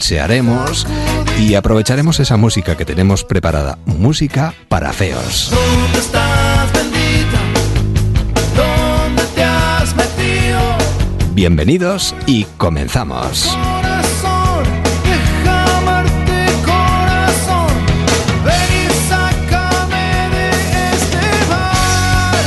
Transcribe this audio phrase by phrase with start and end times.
[0.00, 0.86] Se haremos
[1.40, 5.50] y aprovecharemos esa música que tenemos preparada, música para feos.
[5.50, 7.38] ¿Dónde estás, bendita?
[8.56, 10.60] ¿Dónde te has metido?
[11.32, 13.46] Bienvenidos y comenzamos.
[13.46, 13.58] Este.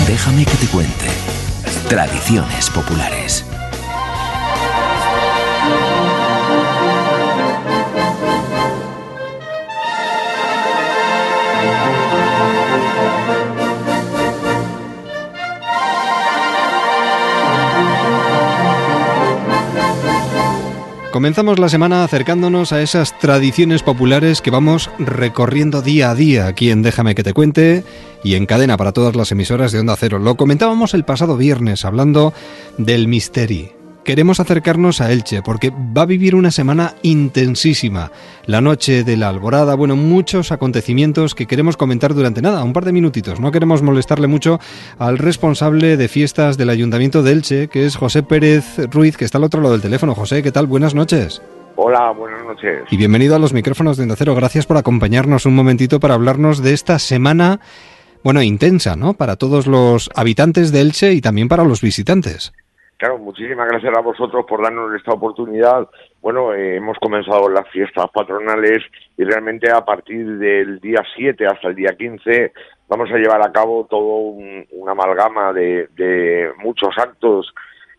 [0.08, 1.08] Déjame que te cuente.
[1.90, 3.46] Tradiciones populares.
[21.12, 26.72] Comenzamos la semana acercándonos a esas tradiciones populares que vamos recorriendo día a día aquí
[26.72, 27.84] en Déjame que te cuente
[28.24, 30.20] y en cadena para todas las emisoras de Onda Cero.
[30.20, 32.34] Lo comentábamos el pasado viernes hablando
[32.78, 33.81] del Misteri.
[34.04, 38.12] Queremos acercarnos a Elche porque va a vivir una semana intensísima.
[38.48, 42.84] La noche de la alborada, bueno, muchos acontecimientos que queremos comentar durante nada, un par
[42.84, 43.40] de minutitos.
[43.40, 44.60] No queremos molestarle mucho
[44.98, 49.38] al responsable de fiestas del Ayuntamiento de Elche, que es José Pérez Ruiz, que está
[49.38, 50.16] al otro lado del teléfono.
[50.16, 50.66] José, ¿qué tal?
[50.66, 51.40] Buenas noches.
[51.76, 52.84] Hola, buenas noches.
[52.90, 54.34] Y bienvenido a los micrófonos de Onda Cero.
[54.34, 57.60] Gracias por acompañarnos un momentito para hablarnos de esta semana,
[58.24, 59.14] bueno, intensa, ¿no?
[59.14, 62.52] Para todos los habitantes de Elche y también para los visitantes.
[63.02, 65.90] Claro, muchísimas gracias a vosotros por darnos esta oportunidad.
[66.22, 68.84] Bueno, eh, hemos comenzado las fiestas patronales
[69.18, 72.54] y realmente a partir del día 7 hasta el día 15
[72.88, 77.52] vamos a llevar a cabo todo un, una amalgama de, muchos actos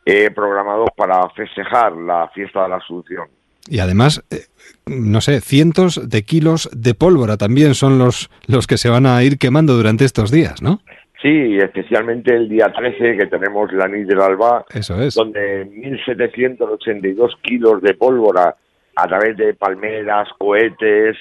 [0.06, 3.26] eh, programados para festejar la fiesta de la Asunción.
[3.68, 4.46] Y además, eh,
[4.86, 9.20] no sé, cientos de kilos de pólvora también son los, los que se van a
[9.24, 10.80] ir quemando durante estos días, ¿no?
[11.22, 15.14] Sí, especialmente el día 13 que tenemos la Nit del Alba, Eso es.
[15.14, 18.56] donde 1.782 kilos de pólvora
[18.96, 21.16] a través de palmeras, cohetes,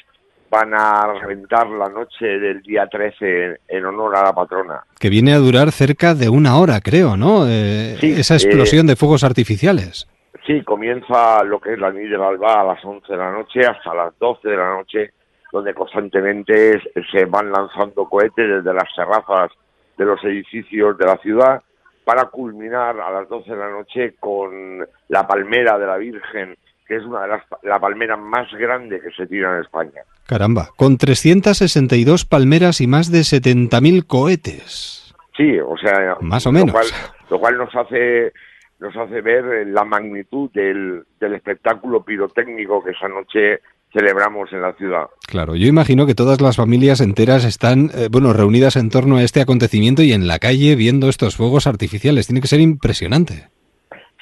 [0.49, 4.83] van a reventar la noche del día 13 en, honor a la patrona.
[4.99, 7.47] Que viene a durar cerca de una hora, creo, ¿no?
[7.47, 10.07] Eh, Sí, esa explosión de fuegos artificiales.
[10.47, 13.61] Sí, comienza lo que es la Nit del Alba a las 11 de la noche
[13.61, 15.11] hasta las 12 de la noche,
[15.53, 16.81] donde constantemente
[17.11, 19.51] se van lanzando cohetes desde las terrazas
[20.01, 21.61] de los edificios de la ciudad
[22.03, 26.57] para culminar a las 12 de la noche con la palmera de la Virgen,
[26.87, 30.01] que es una de las la palmera más grande que se tira en España.
[30.25, 35.13] Caramba, con 362 palmeras y más de 70.000 cohetes.
[35.37, 36.71] Sí, o sea, Más o lo menos.
[36.71, 36.87] cual,
[37.29, 38.33] lo cual nos hace
[38.79, 44.73] nos hace ver la magnitud del, del espectáculo pirotécnico que esa noche celebramos en la
[44.73, 45.07] ciudad.
[45.27, 49.23] Claro, yo imagino que todas las familias enteras están, eh, bueno, reunidas en torno a
[49.23, 52.27] este acontecimiento y en la calle viendo estos fuegos artificiales.
[52.27, 53.49] Tiene que ser impresionante.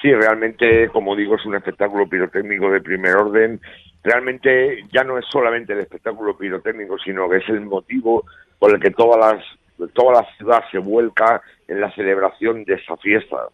[0.02, 3.60] Sí, realmente, como digo, es un espectáculo pirotécnico de primer orden.
[4.02, 8.24] Realmente ya no es solamente el espectáculo pirotécnico, sino que es el motivo
[8.58, 12.96] por el que todas las, toda la ciudad se vuelca en la celebración de esa
[12.96, 13.48] fiesta.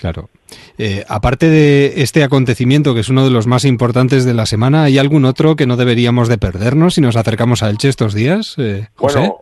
[0.00, 0.28] Claro.
[0.78, 4.84] Eh, aparte de este acontecimiento, que es uno de los más importantes de la semana,
[4.84, 8.56] ¿hay algún otro que no deberíamos de perdernos si nos acercamos a Elche estos días,
[8.58, 8.88] eh?
[8.98, 9.36] Bueno,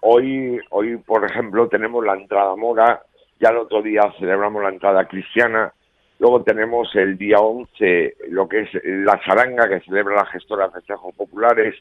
[0.00, 3.02] hoy, hoy, por ejemplo, tenemos la entrada mora,
[3.40, 5.72] ya el otro día celebramos la entrada cristiana,
[6.18, 10.74] luego tenemos el día 11 lo que es la charanga que celebra la gestora de
[10.74, 11.74] festejos populares,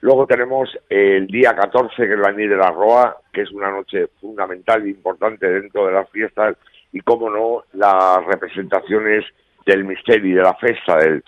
[0.00, 3.70] luego tenemos el día 14 que es la Nit de la Roa, que es una
[3.70, 6.56] noche fundamental e importante dentro de las fiestas,
[6.92, 9.24] y como no, las representaciones
[9.66, 11.22] del misterio, de la fiesta del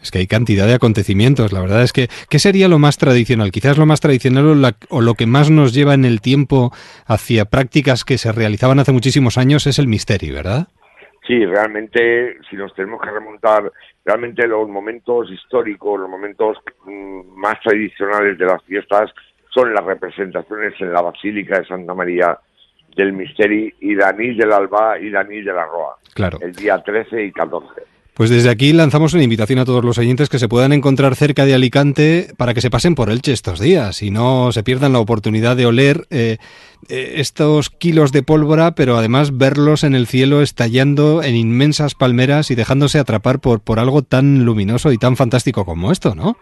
[0.00, 1.52] Es que hay cantidad de acontecimientos.
[1.52, 3.52] La verdad es que, ¿qué sería lo más tradicional?
[3.52, 6.72] Quizás lo más tradicional o, la- o lo que más nos lleva en el tiempo
[7.06, 10.66] hacia prácticas que se realizaban hace muchísimos años es el misterio, ¿verdad?
[11.24, 13.70] Sí, realmente, si nos tenemos que remontar,
[14.04, 19.12] realmente los momentos históricos, los momentos mm, más tradicionales de las fiestas
[19.54, 22.36] son las representaciones en la Basílica de Santa María
[22.96, 26.38] del Misteri Nit del Alba Nit de la Roa, Claro.
[26.40, 27.82] el día 13 y 14.
[28.14, 31.46] Pues desde aquí lanzamos una invitación a todos los oyentes que se puedan encontrar cerca
[31.46, 34.98] de Alicante para que se pasen por Elche estos días y no se pierdan la
[34.98, 36.36] oportunidad de oler eh,
[36.90, 42.50] eh, estos kilos de pólvora, pero además verlos en el cielo estallando en inmensas palmeras
[42.50, 46.36] y dejándose atrapar por, por algo tan luminoso y tan fantástico como esto, ¿no?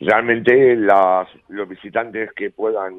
[0.00, 2.92] Realmente las, los visitantes que puedan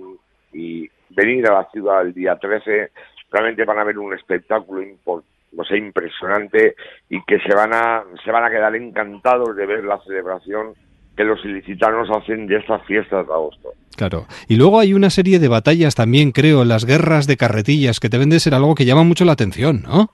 [0.52, 2.92] y venir a la ciudad el día 13
[3.32, 6.76] realmente van a ver un espectáculo o sea, impresionante
[7.10, 10.74] y que se van a se van a quedar encantados de ver la celebración
[11.18, 13.74] que los ilicitanos hacen de estas fiestas de agosto.
[13.98, 14.26] Claro.
[14.48, 18.30] Y luego hay una serie de batallas también, creo, las guerras de carretillas, que deben
[18.30, 20.12] de ser algo que llama mucho la atención, ¿no?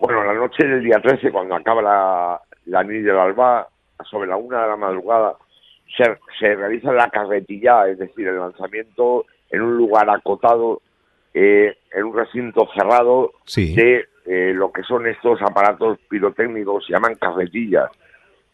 [0.00, 3.68] Bueno, la noche del día 13, cuando acaba la, la del Alba,
[4.10, 5.34] sobre la una de la madrugada,
[5.96, 6.04] se,
[6.40, 10.80] se realiza la carretilla, es decir, el lanzamiento en un lugar acotado,
[11.34, 13.74] eh, en un recinto cerrado, Sí.
[13.74, 17.90] de eh, lo que son estos aparatos pirotécnicos, se llaman carretillas,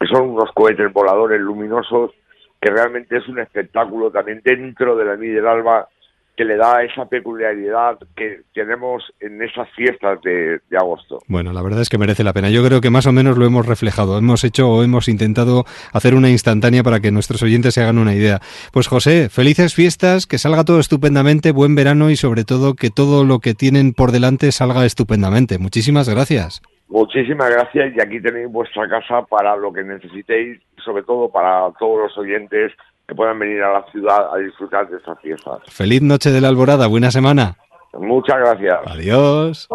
[0.01, 2.13] que son unos cohetes voladores luminosos,
[2.61, 5.89] que realmente es un espectáculo también dentro de la Nid del Alba,
[6.37, 11.21] que le da esa peculiaridad que tenemos en esas fiestas de, de agosto.
[11.29, 12.51] Bueno, la verdad es que merece la pena.
[12.51, 14.19] Yo creo que más o menos lo hemos reflejado.
[14.19, 18.15] Hemos hecho o hemos intentado hacer una instantánea para que nuestros oyentes se hagan una
[18.15, 18.41] idea.
[18.73, 23.25] Pues José, felices fiestas, que salga todo estupendamente, buen verano y sobre todo que todo
[23.25, 25.59] lo que tienen por delante salga estupendamente.
[25.59, 26.61] Muchísimas gracias.
[26.89, 31.99] Muchísimas gracias y aquí tenéis vuestra casa para lo que necesitéis, sobre todo para todos
[32.03, 32.73] los oyentes
[33.07, 35.59] que puedan venir a la ciudad a disfrutar de estas fiestas.
[35.69, 37.57] Feliz noche de la alborada, buena semana.
[37.99, 38.79] Muchas gracias.
[38.87, 39.69] Adiós.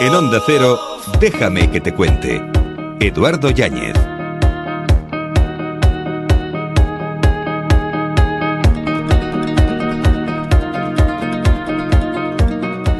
[0.00, 0.78] En Onda Cero,
[1.20, 2.42] déjame que te cuente.
[3.00, 4.19] Eduardo Yáñez.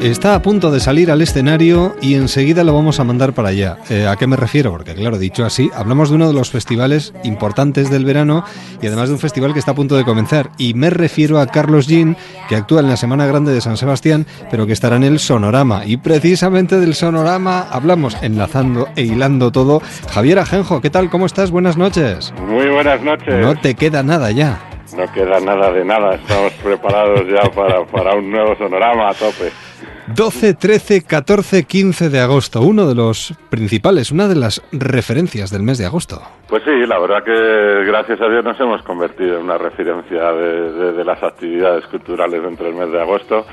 [0.01, 3.77] Está a punto de salir al escenario y enseguida lo vamos a mandar para allá.
[3.87, 4.71] Eh, ¿A qué me refiero?
[4.71, 8.43] Porque claro, dicho así, hablamos de uno de los festivales importantes del verano
[8.81, 10.49] y además de un festival que está a punto de comenzar.
[10.57, 12.17] Y me refiero a Carlos Jean,
[12.49, 15.85] que actúa en la Semana Grande de San Sebastián, pero que estará en el Sonorama.
[15.85, 19.83] Y precisamente del Sonorama hablamos, enlazando e hilando todo.
[20.11, 21.11] Javier Ajenjo, ¿qué tal?
[21.11, 21.51] ¿Cómo estás?
[21.51, 22.33] Buenas noches.
[22.47, 23.35] Muy buenas noches.
[23.39, 24.59] No te queda nada ya.
[24.97, 26.15] No queda nada de nada.
[26.15, 29.51] Estamos preparados ya para, para un nuevo sonorama a tope.
[30.15, 35.63] 12, 13, 14, 15 de agosto, uno de los principales, una de las referencias del
[35.63, 36.21] mes de agosto.
[36.47, 41.03] Pues sí, la verdad que gracias a Dios nos hemos convertido en una referencia de,
[41.03, 43.45] las actividades culturales dentro del mes de agosto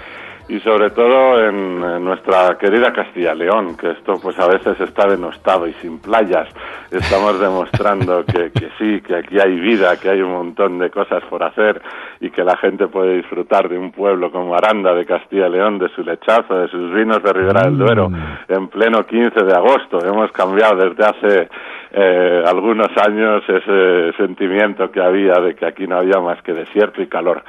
[0.49, 5.67] y sobre todo en, en nuestra querida Castilla-León, que esto pues a veces está denostado
[5.67, 6.49] y sin playas.
[6.91, 11.23] Estamos demostrando que, que sí, que aquí hay vida, que hay un montón de cosas
[11.25, 11.83] por hacer
[12.21, 16.03] y que la gente puede disfrutar de un pueblo como Aranda de Castilla-León, de su
[16.03, 18.11] lechazo, de sus vinos de Ribera del Duero,
[18.49, 19.99] en pleno 15 de agosto.
[20.05, 21.49] Hemos cambiado desde hace
[21.93, 27.01] eh, algunos años ese sentimiento que había de que aquí no había más que desierto
[27.01, 27.43] y calor.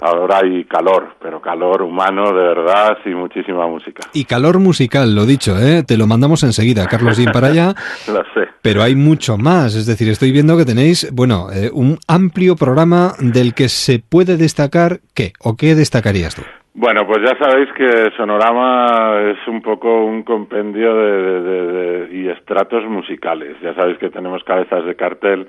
[0.00, 4.06] Ahora hay calor, pero calor humano de verdad y muchísima música.
[4.12, 5.82] Y calor musical, lo dicho, ¿eh?
[5.82, 7.74] te lo mandamos enseguida, Carlos Jean, para allá.
[8.08, 8.48] Lo sé.
[8.62, 13.12] Pero hay mucho más, es decir, estoy viendo que tenéis, bueno, eh, un amplio programa
[13.18, 16.42] del que se puede destacar qué, o qué destacarías tú.
[16.78, 22.16] Bueno, pues ya sabéis que Sonorama es un poco un compendio de, de- de- de-
[22.18, 23.56] y estratos musicales.
[23.62, 25.48] Ya sabéis que tenemos cabezas de cartel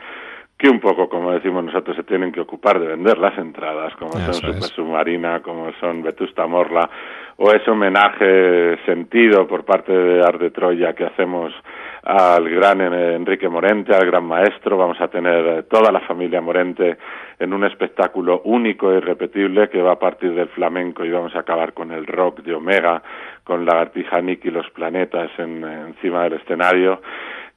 [0.57, 4.11] que un poco, como decimos nosotros, se tienen que ocupar de vender las entradas, como
[4.17, 4.55] Eso son es.
[4.55, 6.89] Super Submarina, como son Vetusta Morla,
[7.37, 11.53] o ese homenaje sentido por parte de Art de Troya que hacemos
[12.01, 14.77] al gran eh, Enrique Morente, al gran maestro.
[14.77, 16.97] Vamos a tener eh, toda la familia Morente
[17.37, 21.39] en un espectáculo único e irrepetible que va a partir del flamenco y vamos a
[21.41, 23.03] acabar con el rock de Omega,
[23.43, 26.99] con Lagartija Nick y los planetas en- encima del escenario.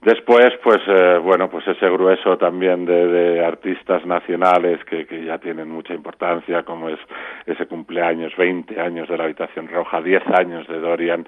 [0.02, 5.36] Después, pues eh, bueno, pues ese grueso también de, de artistas nacionales que, que ya
[5.36, 6.98] tienen mucha importancia, como es
[7.44, 11.26] ese cumpleaños, 20 años de la Habitación Roja, 10 años de Dorian,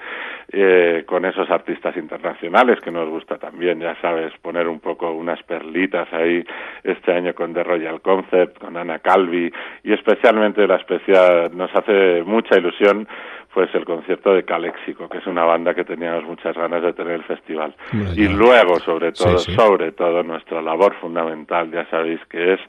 [0.50, 5.42] eh, con esos artistas internacionales que nos gusta también, ya sabes, poner un poco unas
[5.42, 6.42] perlitas ahí
[6.82, 9.52] este año con The Royal Concept, con Ana Calvi
[9.84, 13.06] y especialmente la especial, nos hace mucha ilusión
[13.52, 17.14] pues el concierto de Caléxico, que es una banda que teníamos muchas ganas de tener
[17.14, 17.74] el festival.
[18.16, 19.56] Y luego, sobre todo, Sí, sí.
[19.56, 22.60] sobre todo, nuestra labor fundamental, ya sabéis que es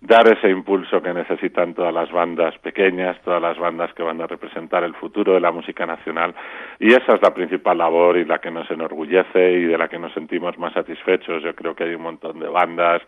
[0.00, 4.26] dar ese impulso que necesitan todas las bandas pequeñas, todas las bandas que van a
[4.26, 6.34] representar el futuro de la música nacional.
[6.78, 9.98] Y esa es la principal labor y la que nos enorgullece y de la que
[9.98, 11.42] nos sentimos más satisfechos.
[11.42, 13.02] Yo creo que hay un montón de bandas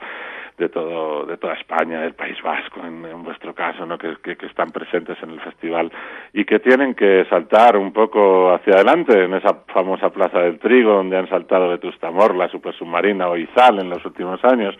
[0.59, 3.99] de todo de toda España, del País Vasco, en, vuestro caso, ¿no?
[3.99, 5.90] Que, que, que están presentes en el festival
[6.32, 10.94] y que tienen que saltar un poco hacia adelante en esa famosa Plaza del Trigo,
[10.94, 14.75] donde han saltado Vetusta Morla, Super Submarina o Izal en los últimos años.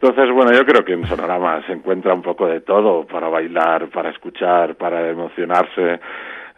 [0.00, 3.88] Entonces, bueno, yo creo que en Sonorama se encuentra un poco de todo para bailar,
[3.88, 6.00] para escuchar, para emocionarse.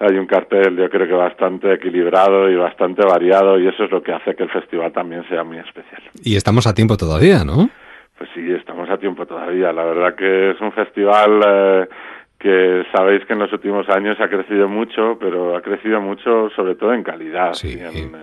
[0.01, 4.03] Hay un cartel, yo creo que bastante equilibrado y bastante variado, y eso es lo
[4.03, 6.03] que hace que el festival también sea muy especial.
[6.23, 7.69] Y estamos a tiempo todavía, ¿no?
[8.19, 9.73] Pues sí, estamos a tiempo todavía.
[9.73, 11.89] La verdad que es un festival eh,
[12.39, 16.75] que sabéis que en los últimos años ha crecido mucho, pero ha crecido mucho sobre
[16.77, 17.77] todo en calidad Sí.
[17.79, 18.17] y en,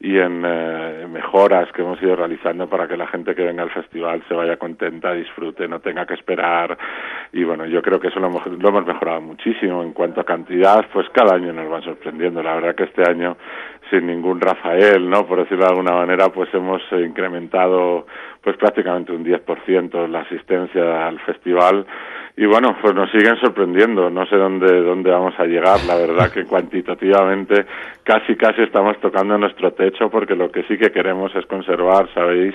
[0.00, 3.70] y en, eh, mejoras que hemos ido realizando para que la gente que venga al
[3.70, 6.76] festival se vaya contenta, disfrute, no tenga que esperar.
[7.32, 9.82] Y bueno, yo creo que eso lo hemos, lo hemos mejorado muchísimo.
[9.82, 12.42] En cuanto a cantidad, pues cada año nos van sorprendiendo.
[12.42, 13.36] La verdad que este año,
[13.90, 15.26] sin ningún Rafael, ¿no?
[15.26, 18.06] Por decirlo de alguna manera, pues hemos incrementado
[18.42, 21.84] pues prácticamente un 10% la asistencia al festival
[22.36, 24.08] y bueno, pues nos siguen sorprendiendo.
[24.08, 25.78] No sé dónde, dónde vamos a llegar.
[25.86, 27.66] La verdad que cuantitativamente
[28.02, 32.54] casi, casi estamos tocando nuestro techo porque lo que sí que queremos es conservar, sabéis,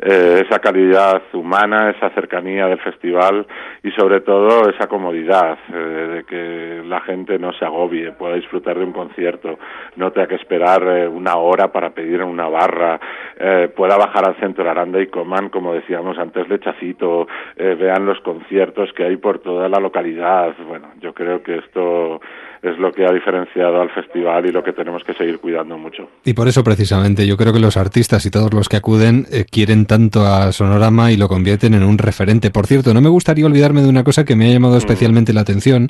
[0.00, 3.46] eh, esa calidad humana, esa cercanía del festival
[3.82, 8.78] y sobre todo esa comodidad eh, de que la gente no se agobie, pueda disfrutar
[8.78, 9.58] de un concierto,
[9.96, 13.00] no tenga que esperar eh, una hora para pedir en una barra,
[13.38, 18.06] eh, pueda bajar al centro de Aranda y coman, como decíamos antes, lechacito, eh, vean
[18.06, 20.54] los conciertos que hay por toda la localidad.
[20.66, 22.20] Bueno, yo creo que esto
[22.62, 26.08] es lo que ha diferenciado al festival y lo que tenemos que seguir cuidando mucho.
[26.24, 29.46] Y por eso precisamente yo creo que los artistas y todos los que acuden eh,
[29.50, 32.50] quieren tanto a Sonorama y lo convierten en un referente.
[32.50, 35.40] Por cierto, no me gustaría olvidarme de una cosa que me ha llamado especialmente la
[35.40, 35.88] atención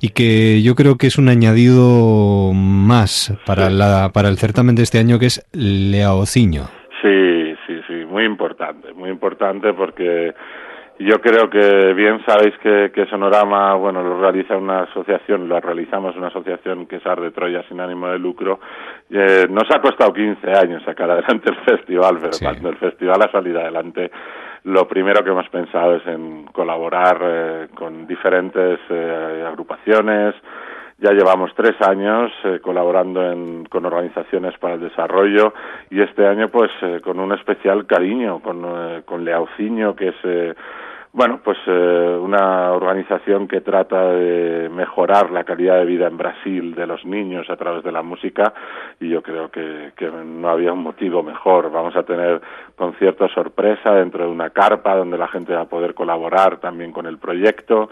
[0.00, 4.82] y que yo creo que es un añadido más para, la, para el certamen de
[4.82, 6.62] este año que es Leaociño.
[7.02, 10.32] Sí, sí, sí, muy importante, muy importante porque
[10.98, 16.16] yo creo que bien sabéis que, que Sonorama, bueno, lo realiza una asociación, lo realizamos
[16.16, 18.58] una asociación que es Ar de Troya sin ánimo de lucro.
[19.10, 22.42] Eh, nos ha costado 15 años sacar adelante el festival, pero Sí.
[22.42, 24.10] cuando el festival ha salido adelante,
[24.64, 30.34] lo primero que hemos pensado es en colaborar eh, con diferentes eh, agrupaciones,
[30.98, 35.52] ya llevamos tres años eh, colaborando en- con organizaciones para el desarrollo
[35.90, 40.14] y este año pues eh, con un especial cariño con, eh, con Leauciño que es
[40.24, 40.54] eh,
[41.12, 46.74] bueno pues eh, una organización que trata de mejorar la calidad de vida en Brasil
[46.74, 48.54] de los niños a través de la música
[49.00, 51.70] y yo creo que, que no había un motivo mejor.
[51.70, 52.40] Vamos a tener
[52.74, 57.06] conciertos sorpresa dentro de una carpa donde la gente va a poder colaborar también con
[57.06, 57.88] el proyecto.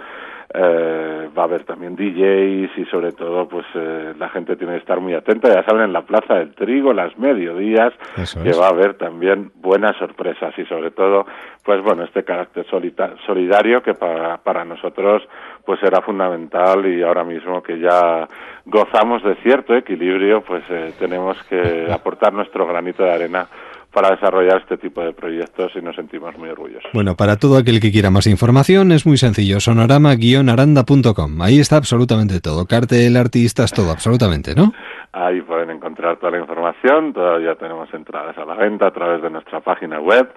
[0.57, 4.79] Eh, va a haber también DJs y sobre todo pues eh, la gente tiene que
[4.79, 8.61] estar muy atenta ya saben en la Plaza del Trigo las mediodías Eso que es.
[8.61, 11.27] va a haber también buenas sorpresas y sobre todo
[11.65, 15.25] pues bueno este carácter solidario que para, para nosotros
[15.67, 18.29] pues era fundamental y ahora mismo que ya
[18.65, 23.49] gozamos de cierto equilibrio pues eh, tenemos que aportar nuestro granito de arena
[23.95, 26.91] para desarrollar este tipo de proyectos y nos sentimos muy orgullosos.
[26.93, 31.41] Bueno, para todo aquel que quiera más información es muy sencillo, sonorama-aranda.com.
[31.41, 34.73] Ahí está absolutamente todo, cartel, artistas, todo, absolutamente, ¿no?
[35.13, 39.31] Ahí pueden encontrar toda la información, todavía tenemos entradas a la venta a través de
[39.31, 40.29] nuestra página web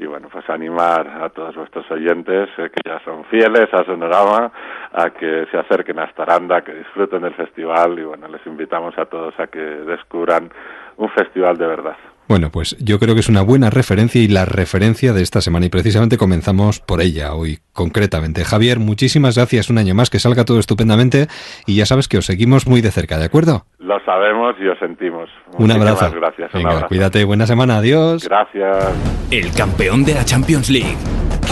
[0.00, 4.50] y bueno, pues animar a todos vuestros oyentes eh, que ya son fieles a Sonorama
[4.92, 9.04] a que se acerquen hasta Aranda, que disfruten del festival y bueno, les invitamos a
[9.04, 10.50] todos a que descubran
[10.96, 11.96] un festival de verdad.
[12.26, 15.66] Bueno, pues yo creo que es una buena referencia y la referencia de esta semana
[15.66, 18.44] y precisamente comenzamos por ella hoy concretamente.
[18.44, 21.26] Javier, muchísimas gracias un año más, que salga todo estupendamente
[21.66, 23.66] y ya sabes que os seguimos muy de cerca, ¿de acuerdo?
[23.78, 25.28] Lo sabemos y os sentimos.
[25.52, 26.16] Un Muchísimas abrazo.
[26.16, 26.54] Gracias.
[26.54, 26.88] un Venga, abrazo.
[26.88, 28.24] cuídate, buena semana, adiós.
[28.26, 28.88] Gracias.
[29.30, 30.96] El campeón de la Champions League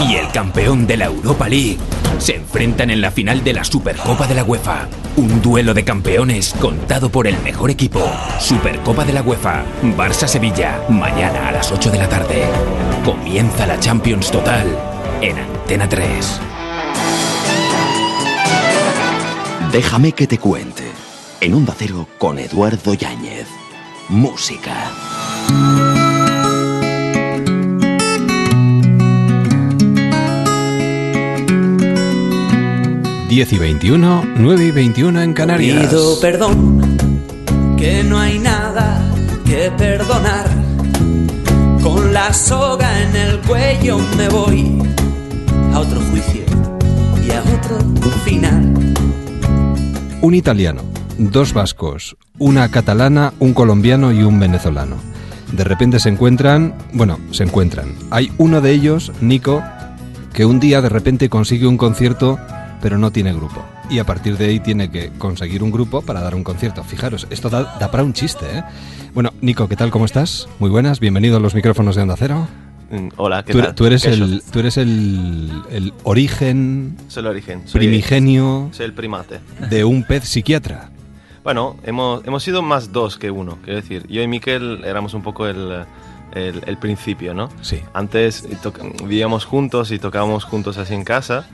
[0.09, 1.77] y el campeón de la Europa League
[2.17, 4.87] se enfrentan en la final de la Supercopa de la UEFA.
[5.15, 8.01] Un duelo de campeones contado por el mejor equipo.
[8.39, 9.63] Supercopa de la UEFA,
[9.95, 12.43] Barça-Sevilla, mañana a las 8 de la tarde.
[13.05, 14.65] Comienza la Champions Total
[15.21, 16.39] en Antena 3.
[19.71, 20.83] Déjame que te cuente.
[21.41, 23.47] En Onda Cero con Eduardo Yáñez.
[24.09, 24.91] Música.
[33.33, 35.87] 10 y 21, 9 y 21 en Canarias.
[35.87, 36.97] Pido perdón,
[37.79, 39.11] que no hay nada
[39.43, 40.45] que perdonar.
[41.81, 44.77] Con la soga en el cuello me voy
[45.73, 46.43] a otro juicio
[47.27, 48.71] y a otro final.
[50.21, 50.83] Un italiano,
[51.17, 54.97] dos vascos, una catalana, un colombiano y un venezolano.
[55.51, 57.95] De repente se encuentran, bueno, se encuentran.
[58.11, 59.63] Hay uno de ellos, Nico,
[60.33, 62.37] que un día de repente consigue un concierto,
[62.83, 63.63] pero no tiene grupo.
[63.89, 66.83] Y a partir de ahí tiene que conseguir un grupo para dar un concierto.
[66.83, 68.63] Fijaros, esto da, da para un chiste, ¿eh?
[69.13, 69.89] Bueno, Nico, ¿qué tal?
[69.89, 70.49] ¿Cómo estás?
[70.59, 72.45] Muy buenas, bienvenido a los micrófonos de Onda Cero.
[72.91, 73.73] Mm, Hola, ¿qué Tú, tal?
[73.73, 77.61] tú eres, ¿Qué el, tú eres el, el origen Soy el origen.
[77.69, 79.39] Soy, primigenio Soy el primate.
[79.69, 80.89] de un pez psiquiatra.
[81.41, 83.59] Bueno, hemos, hemos sido más dos que uno.
[83.63, 85.85] Quiero decir, yo y Miquel éramos un poco el,
[86.33, 87.49] el, el principio, ¿no?
[87.61, 87.79] Sí.
[87.93, 88.45] Antes
[89.01, 91.47] vivíamos juntos y tocábamos juntos así en casa.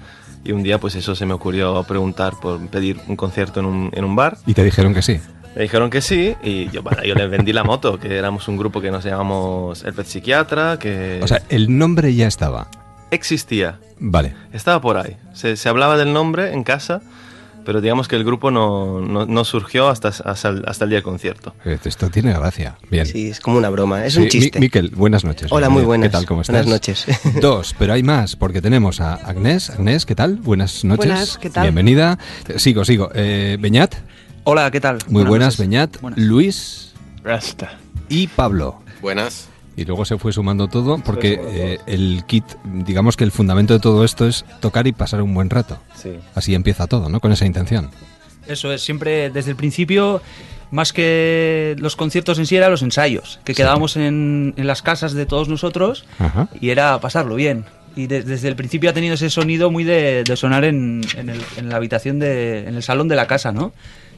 [0.43, 3.89] Y un día pues eso se me ocurrió preguntar por pedir un concierto en un,
[3.93, 4.37] en un bar.
[4.45, 5.19] Y te dijeron que sí.
[5.55, 8.55] Me dijeron que sí y yo, bueno, yo les vendí la moto, que éramos un
[8.57, 12.67] grupo que nos llamamos El Pet Psiquiatra, que O sea, el nombre ya estaba.
[13.11, 14.33] existía, Vale.
[14.53, 15.17] estaba por ahí.
[15.33, 17.01] Se, se hablaba del nombre en casa,
[17.69, 20.97] pero digamos que el grupo no, no, no surgió hasta, hasta, el, hasta el día
[20.97, 21.53] del concierto.
[21.65, 22.79] Eh, Esto tiene gracia.
[22.89, 23.05] Bien.
[23.05, 24.59] Sí, es como una broma, es Sí, un chiste.
[24.59, 25.51] Miquel, buenas noches.
[25.51, 26.07] Hola, muy buenas.
[26.09, 26.25] ¿Qué tal?
[26.25, 26.65] ¿Cómo estás?
[26.65, 27.05] Buenas noches.
[27.39, 29.69] Dos, pero hay más, porque tenemos a Agnés.
[29.69, 30.37] Agnés, ¿qué tal?
[30.37, 31.05] Buenas noches.
[31.05, 31.61] Buenas, ¿qué tal?
[31.61, 32.17] Bienvenida.
[32.55, 33.11] Sigo, sigo.
[33.13, 33.93] Eh, Beñat.
[34.45, 34.97] Hola, ¿qué tal?
[35.07, 35.59] Muy buenas, noches.
[35.59, 36.01] Beñat.
[36.01, 36.19] Buenas.
[36.19, 37.77] Luis Rasta.
[38.09, 38.81] y Pablo.
[38.99, 39.47] Buenas.
[39.79, 43.79] Y luego se fue sumando todo porque eh, el kit, digamos que el fundamento de
[43.79, 45.79] todo esto es tocar y pasar un buen rato.
[45.95, 46.11] Sí.
[46.35, 47.19] Así empieza todo, ¿no?
[47.21, 47.89] Con esa intención.
[48.47, 50.21] Eso es, siempre desde el principio,
[50.71, 55.13] más que los conciertos en sí, eran los ensayos, que quedábamos en, en las casas
[55.13, 56.49] de todos nosotros Ajá.
[56.59, 57.65] y era pasarlo bien.
[57.95, 61.29] Y de- desde el principio ha tenido ese sonido muy de, de sonar en, en
[61.29, 63.71] el- en la habitación, de, en el salón de la casa, ¿no?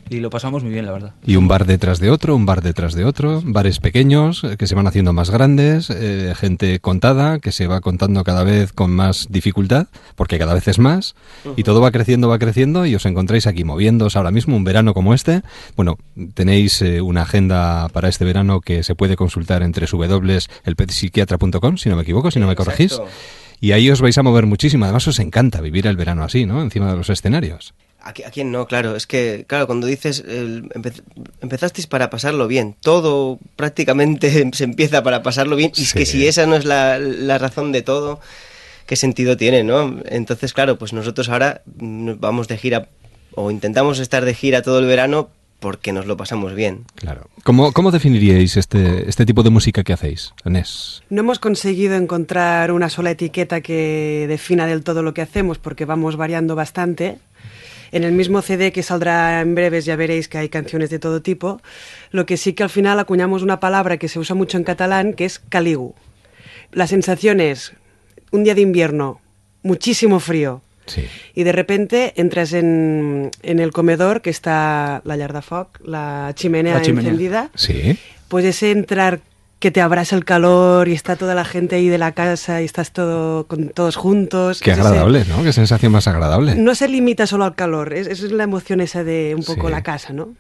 [0.10, 1.14] Y lo pasamos muy bien, la verdad.
[1.26, 4.68] Y un bar detrás de otro, un bar detrás de otro, bares pequeños eh, que
[4.68, 8.92] se van haciendo más grandes, eh, gente contada que se va contando cada vez con
[8.92, 11.16] más dificultad, porque cada vez es más,
[11.56, 14.94] y todo va creciendo, va creciendo, y os encontráis aquí moviéndoos ahora mismo, un verano
[14.94, 15.44] como este.
[15.76, 15.98] Bueno,
[16.34, 21.96] tenéis eh, una agenda para este verano que se puede consultar entre www.elpetpsiquiatra.com, si no
[21.96, 22.94] me equivoco, si no me corregís.
[22.94, 23.12] Exacto.
[23.62, 24.86] Y ahí os vais a mover muchísimo.
[24.86, 26.64] Además, os encanta vivir el verano así, ¿no?
[26.64, 27.76] Encima de los escenarios.
[28.04, 28.66] ¿A, qui- a quién no?
[28.68, 31.04] Claro, es que, claro, cuando dices, el- empe-
[31.42, 36.26] empezasteis para pasarlo bien, todo prácticamente se empieza para pasarlo bien, y es que si
[36.28, 38.20] esa no es la, la razón de todo,
[38.88, 40.00] ¿qué sentido tiene, no?
[40.06, 42.88] Entonces, claro, pues nosotros ahora nos vamos de gira,
[43.36, 45.30] o intentamos estar de gira todo el verano
[45.60, 46.86] porque nos lo pasamos bien.
[46.96, 47.30] Claro.
[47.44, 51.04] ¿Cómo, cómo definiríais este, este tipo de música que hacéis, Anés?
[51.12, 55.86] No hemos conseguido encontrar una sola etiqueta que defina del todo lo que hacemos porque
[55.86, 57.20] vamos variando bastante.
[57.92, 61.22] En el mismo CD que saldrá en breves ya veréis que hay canciones de todo
[61.22, 61.62] tipo.
[62.12, 65.14] Lo que sí que al final acuñamos una palabra que se usa mucho en catalán
[65.14, 65.94] que es caligu.
[66.72, 67.74] La sensación es
[68.32, 69.20] un día de invierno,
[69.64, 71.06] muchísimo frío, Sí.
[71.36, 75.80] y de repente entras en, en el comedor que está la foc,
[76.34, 77.12] chimenea, La chimenea.
[77.12, 77.98] encendida, Sí.
[78.30, 79.20] pues ese entrar
[79.62, 82.66] que te abraza el calor y está toda la gente ahí de la casa y
[82.66, 84.60] estás todo con todos juntos.
[84.60, 85.44] Qué es ese- agradable, ¿no?
[85.44, 86.56] Qué sensación más agradable.
[86.56, 89.72] no se limita solo al calor, es, es la emoción esa de un poco Sí.
[89.72, 90.34] la casa, ¿no?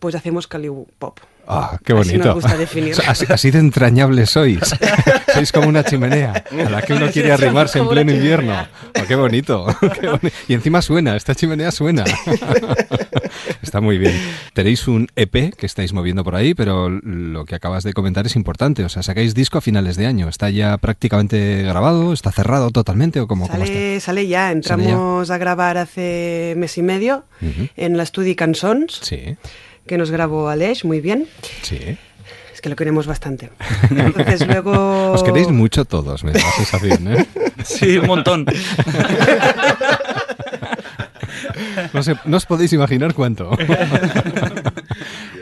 [0.00, 1.20] Pues hacemos Cali Pop.
[1.50, 2.26] Ah, qué Así bonito.
[2.26, 2.94] nos gusta definir.
[3.06, 4.60] Así, así de entrañables sois.
[5.32, 8.54] sois como una chimenea a la que uno quiere arrimarse en pleno invierno.
[8.94, 9.64] Oh, qué bonito.
[9.80, 12.04] qué boni- Y encima suena, esta chimenea suena.
[13.62, 14.14] Está muy bien.
[14.52, 18.36] Tenéis un EP que estáis moviendo por ahí, pero lo que acabas de comentar es
[18.36, 18.84] importante.
[18.84, 20.28] O sea, sacáis disco a finales de año.
[20.28, 22.12] ¿Está ya prácticamente grabado?
[22.12, 23.20] ¿Está cerrado totalmente?
[23.20, 23.74] ¿O cómo, cómo está?
[23.74, 27.24] Sale, sale ya, entramos a grabar hace mes y medio
[27.76, 29.36] en l'estudi Cançons, Sí,
[29.88, 31.26] que nos grabó Aleix muy bien.
[31.62, 31.98] sí.
[32.54, 33.50] Es que lo queremos bastante.
[33.90, 35.12] Entonces luego...
[35.12, 37.24] Os queréis mucho todos, me da la sensación, ¿eh?
[37.64, 38.46] Sí, un montón.
[41.92, 43.56] No, sé, no os podéis imaginar cuánto.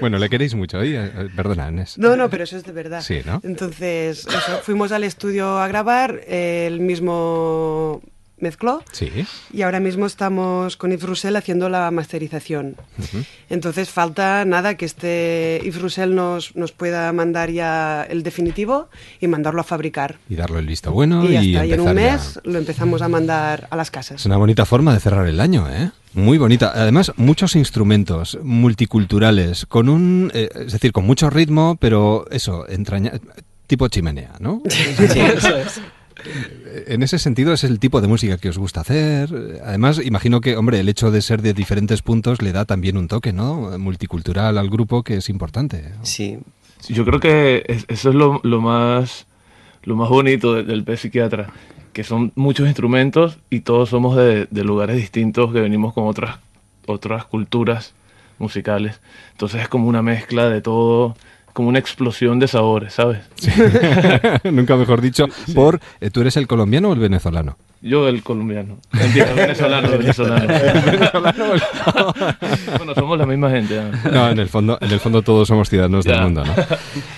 [0.01, 1.31] bueno, le queréis mucho, ¿eh?
[1.35, 1.97] Perdona, Inés.
[1.99, 3.01] No, no, pero eso es de verdad.
[3.01, 3.41] Sí, ¿no?
[3.43, 8.03] Entonces, eso, fuimos al estudio a grabar, eh, el mismo
[8.39, 9.11] mezcló Sí.
[9.53, 12.77] y ahora mismo estamos con Yves Roussel haciendo la masterización.
[13.49, 18.89] Entonces falta nada que este Yves Roussel nos, nos pueda mandar ya el definitivo
[19.21, 20.19] y mandarlo a fabricar.
[20.29, 21.93] Y darle el visto bueno y ya y, está, y en un ya.
[21.95, 24.21] mes lo empezamos a mandar a las casas.
[24.21, 25.91] Es una bonita forma de cerrar el año, ¿eh?
[26.15, 26.73] Muy bonita.
[26.75, 33.13] Además, muchos instrumentos multiculturales, con un, eh, es decir, con mucho ritmo, pero eso, entraña,
[33.67, 34.63] tipo chimenea, ¿no?
[34.67, 35.81] Eso es.
[36.87, 39.61] En ese sentido es el tipo de música que os gusta hacer.
[39.65, 43.09] Además, imagino que, hombre, el hecho de ser de diferentes puntos le da también un
[43.09, 43.77] toque, ¿no?
[43.79, 45.85] Multicultural al grupo que es importante.
[46.03, 46.39] Sí.
[46.89, 49.27] Yo creo que es- eso es lo, lo más
[49.83, 51.49] lo más bonito de- del pez psiquiatra,
[51.93, 56.39] que son muchos instrumentos y todos somos de, de lugares distintos que venimos con otras
[56.87, 57.95] otras culturas
[58.39, 59.01] musicales.
[59.33, 61.17] Entonces es como una mezcla de todo,
[61.57, 63.21] como una explosión de sabores, ¿sabes?
[64.45, 65.25] Nunca mejor dicho.
[65.55, 67.57] Por, eh, ¿tú eres el colombiano o el venezolano?
[67.83, 70.47] Yo el colombiano, Mentira, venezolano, venezolano.
[72.79, 73.81] bueno, somos la misma gente.
[74.05, 74.11] ¿no?
[74.11, 76.23] No, en el fondo, en el fondo todos somos ciudadanos del Ya.
[76.23, 76.53] mundo, ¿no?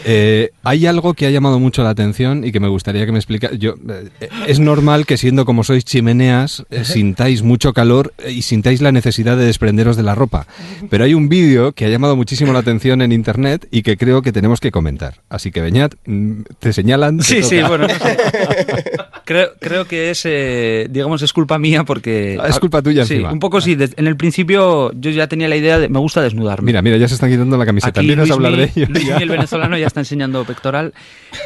[0.05, 3.19] Eh, hay algo que ha llamado mucho la atención y que me gustaría que me
[3.19, 3.55] explicara.
[3.55, 3.75] Yo,
[4.21, 8.83] eh, es normal que siendo como sois chimeneas, eh, sintáis mucho calor eh, y sintáis
[8.83, 10.47] la necesidad de desprenderos de la ropa.
[10.91, 14.23] Pero hay un vídeo que ha llamado muchísimo la atención en internet y que creo
[14.23, 15.23] que tenemos que comentar.
[15.29, 17.19] Así que, Beñat, mm, te señalan.
[17.19, 18.17] te Sí, sí, bueno, no sé.
[19.25, 22.39] Creo, creo que es, eh, digamos, es culpa mía porque...
[22.41, 23.31] Ah, es culpa tuya Sí, encima.
[23.31, 23.77] un poco sí.
[23.79, 25.91] en el principio yo ya tenía la idea de...
[25.91, 26.65] Me gusta desnudarme.
[26.65, 28.01] Mira, mira, ya se están quitando la camiseta.
[28.01, 28.87] Aquí ¿Vienes a hablar de ello?
[29.07, 29.19] Ya.
[29.19, 30.95] el venezolano, ya está enseñando pectoral.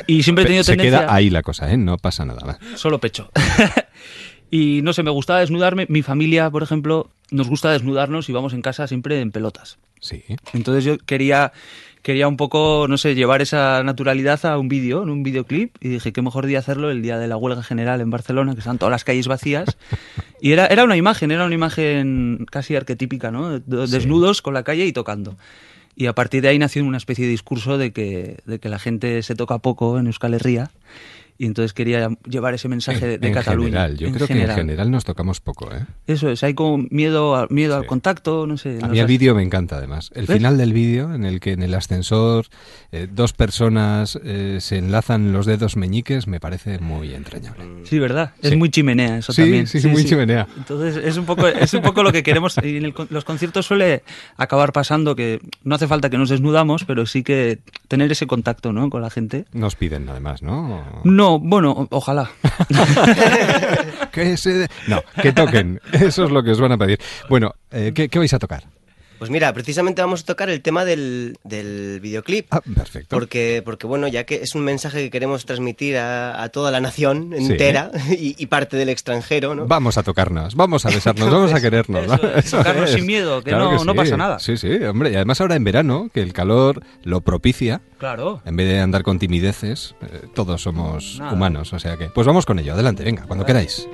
[0.07, 1.01] Y siempre he tenido Se tendencia...
[1.07, 1.77] queda ahí la cosa, ¿eh?
[1.77, 2.47] No pasa nada.
[2.47, 2.59] va.
[2.77, 3.33] Solo pecho.
[4.53, 5.87] y no sé, me gustaba desnudarme.
[5.89, 9.79] Mi familia, por ejemplo, nos gusta desnudarnos y vamos en casa siempre en pelotas.
[10.01, 10.23] Sí.
[10.53, 11.53] Entonces yo quería,
[12.03, 15.77] quería un poco, no sé, llevar esa naturalidad a un vídeo, en un videoclip.
[15.81, 18.59] Y dije, qué mejor día hacerlo el día de la huelga general en Barcelona, que
[18.59, 19.77] están todas las calles vacías.
[20.41, 23.59] Y era, era una imagen, era una imagen casi arquetípica, ¿no?
[23.59, 23.63] Sí.
[23.67, 25.37] Desnudos con la calle y tocando.
[25.95, 28.79] Y a partir de ahí nació una especie de discurso de que, de que la
[28.79, 30.71] gente se toca poco en Euskal Herria.
[31.43, 33.67] Y entonces quería llevar ese mensaje de, de en Cataluña.
[33.89, 35.85] general, yo creo que en general nos tocamos poco, ¿eh?
[36.07, 38.79] Eso es, hay como miedo, a- miedo al contacto, no sé.
[38.81, 40.13] A mí el vídeo me encanta además.
[40.15, 40.37] El ¿Ves?
[40.37, 42.47] final del vídeo en el que en el ascensor
[42.93, 47.65] eh, dos personas eh, se enlazan los dedos meñiques me parece muy entrañable.
[47.87, 48.35] Sí, ¿verdad?
[48.41, 48.57] Es Sí.
[48.57, 49.67] muy chimenea eso Sí, también.
[49.67, 50.47] sí, muy chimenea.
[50.57, 52.55] Entonces es un poco, es un poco lo que queremos.
[52.63, 54.05] Y en el los conciertos suele
[54.37, 58.73] acabar pasando que no hace falta que nos desnudamos, pero sí que tener ese contacto
[58.73, 58.89] ¿no?
[58.91, 59.45] con la gente.
[59.53, 60.85] Nos piden además, ¿no?
[61.03, 62.31] No, bueno, ojalá.
[64.13, 64.69] que se...
[64.89, 65.81] No, que toquen.
[65.93, 66.99] Eso es lo que os van a pedir.
[67.29, 68.65] Bueno, eh, ¿qué, qué vais a tocar?
[69.23, 72.47] Pues mira, precisamente vamos a tocar el tema del, del videoclip.
[72.51, 73.15] Ah, perfecto.
[73.17, 76.81] Porque, porque, bueno, ya que es un mensaje que queremos transmitir a, a toda la
[76.81, 77.53] nación Sí.
[77.53, 79.69] entera y, y parte del extranjero, ¿no?
[79.69, 82.05] Vamos a tocarnos, vamos a besarnos, vamos a querernos.
[82.09, 82.15] ¿no?
[82.15, 83.97] Eso es, tocarnos sin miedo, que no- no sí.
[83.97, 84.41] pasa nada.
[84.41, 85.13] Sí, sí, hombre.
[85.13, 87.81] Y además ahora en verano, que el calor lo propicia.
[87.99, 88.43] Claro.
[88.45, 91.33] En vez de andar con timideces, eh, todos somos Nada.
[91.33, 92.07] humanos, o sea que...
[92.07, 93.87] Pues vamos con ello, adelante, venga, cuando queráis.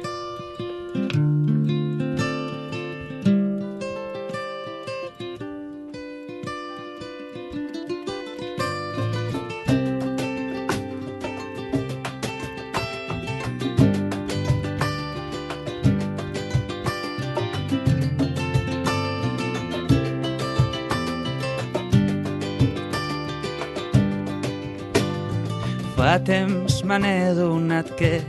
[26.24, 28.20] Temps me n'he donat que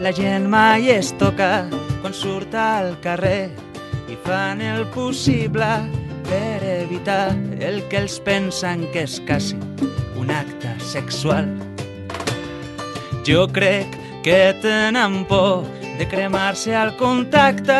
[0.00, 1.66] la gent mai es toca
[2.00, 3.50] quan surt al carrer
[4.08, 5.68] i fan el possible
[6.28, 9.58] per evitar el que els pensen que és quasi
[10.16, 11.50] un acte sexual.
[13.26, 13.92] Jo crec
[14.24, 15.64] que tenen por
[15.98, 17.78] de cremar-se al contacte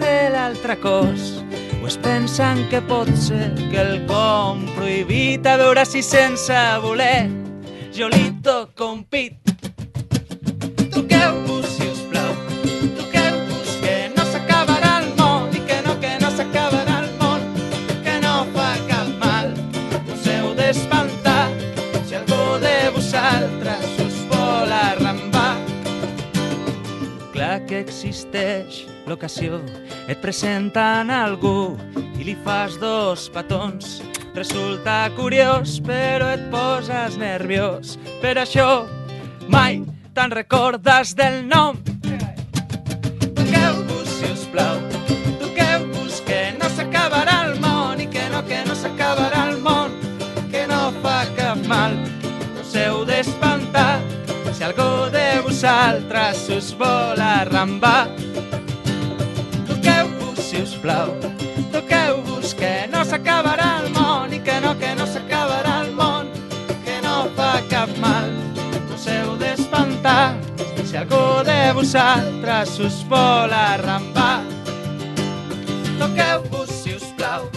[0.00, 1.42] de l'altre cos
[1.82, 7.45] o es pensen que pot ser que el com prohibit a veure si sense voler
[7.96, 9.40] jo li toco un pit.
[10.92, 12.32] Toqueu-vos, si us plau,
[12.98, 17.46] toqueu-vos, que no s'acabarà el món i que no, que no s'acabarà el món,
[18.04, 19.48] que no fa cap mal.
[19.94, 21.46] No us heu d'espantar
[22.04, 25.54] si algú de vosaltres us vol arrambar.
[27.32, 29.62] Clar que existeix l'ocasió,
[30.04, 34.02] et presenten algú i li fas dos petons.
[34.36, 37.94] Resulta curiós, però et poses nerviós.
[38.20, 38.84] Per això
[39.48, 39.78] mai
[40.12, 41.78] te'n recordes del nom.
[43.38, 44.76] Toqueu-vos, si us plau,
[45.40, 49.96] toqueu-vos, que no s'acabarà el món i que no, que no s'acabarà el món,
[50.52, 51.96] que no fa cap mal.
[52.52, 54.02] No us heu d'espantar
[54.52, 58.04] si algú de vosaltres us vol arrambar.
[59.64, 61.16] Toqueu-vos, si us plau,
[61.72, 63.75] toqueu-vos, que no s'acabarà
[71.06, 74.42] algú de vosaltres us vol arrambar.
[75.98, 77.48] Toqueu-vos, si us plau,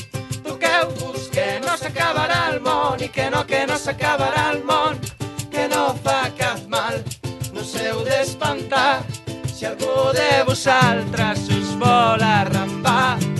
[0.43, 4.99] toqueu-vos, que no s'acabarà el món i que no, que no s'acabarà el món,
[5.51, 7.01] que no fa cap mal.
[7.53, 9.01] No us heu d'espantar
[9.53, 13.38] si algú de vosaltres us vol arrambar.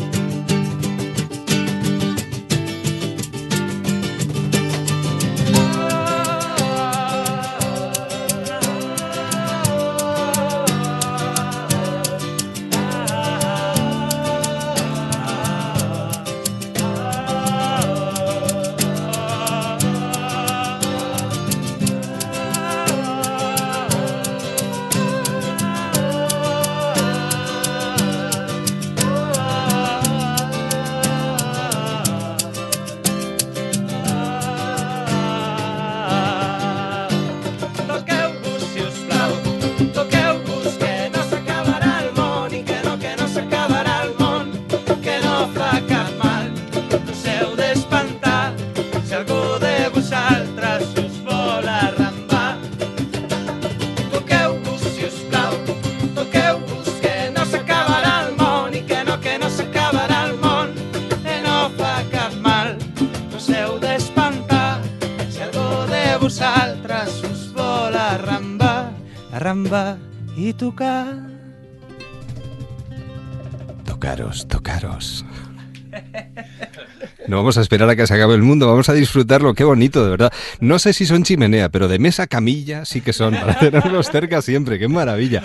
[77.29, 80.03] No vamos a esperar a que se acabe el mundo, vamos a disfrutarlo, qué bonito,
[80.03, 80.33] de verdad.
[80.59, 84.41] No sé si son chimenea, pero de mesa camilla sí que son, para tenerlos cerca
[84.41, 85.43] siempre, qué maravilla.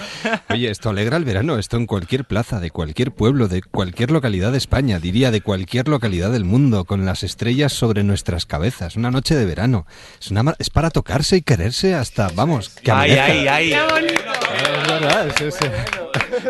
[0.49, 4.51] Oye, esto alegra el verano, esto en cualquier plaza, de cualquier pueblo, de cualquier localidad
[4.53, 9.11] de España, diría de cualquier localidad del mundo, con las estrellas sobre nuestras cabezas, una
[9.11, 9.87] noche de verano.
[10.21, 13.75] Es, una, mar- es para tocarse y quererse hasta, vamos, que Ay, ay, ay.
[14.65, 15.59] Es verdad, es, es-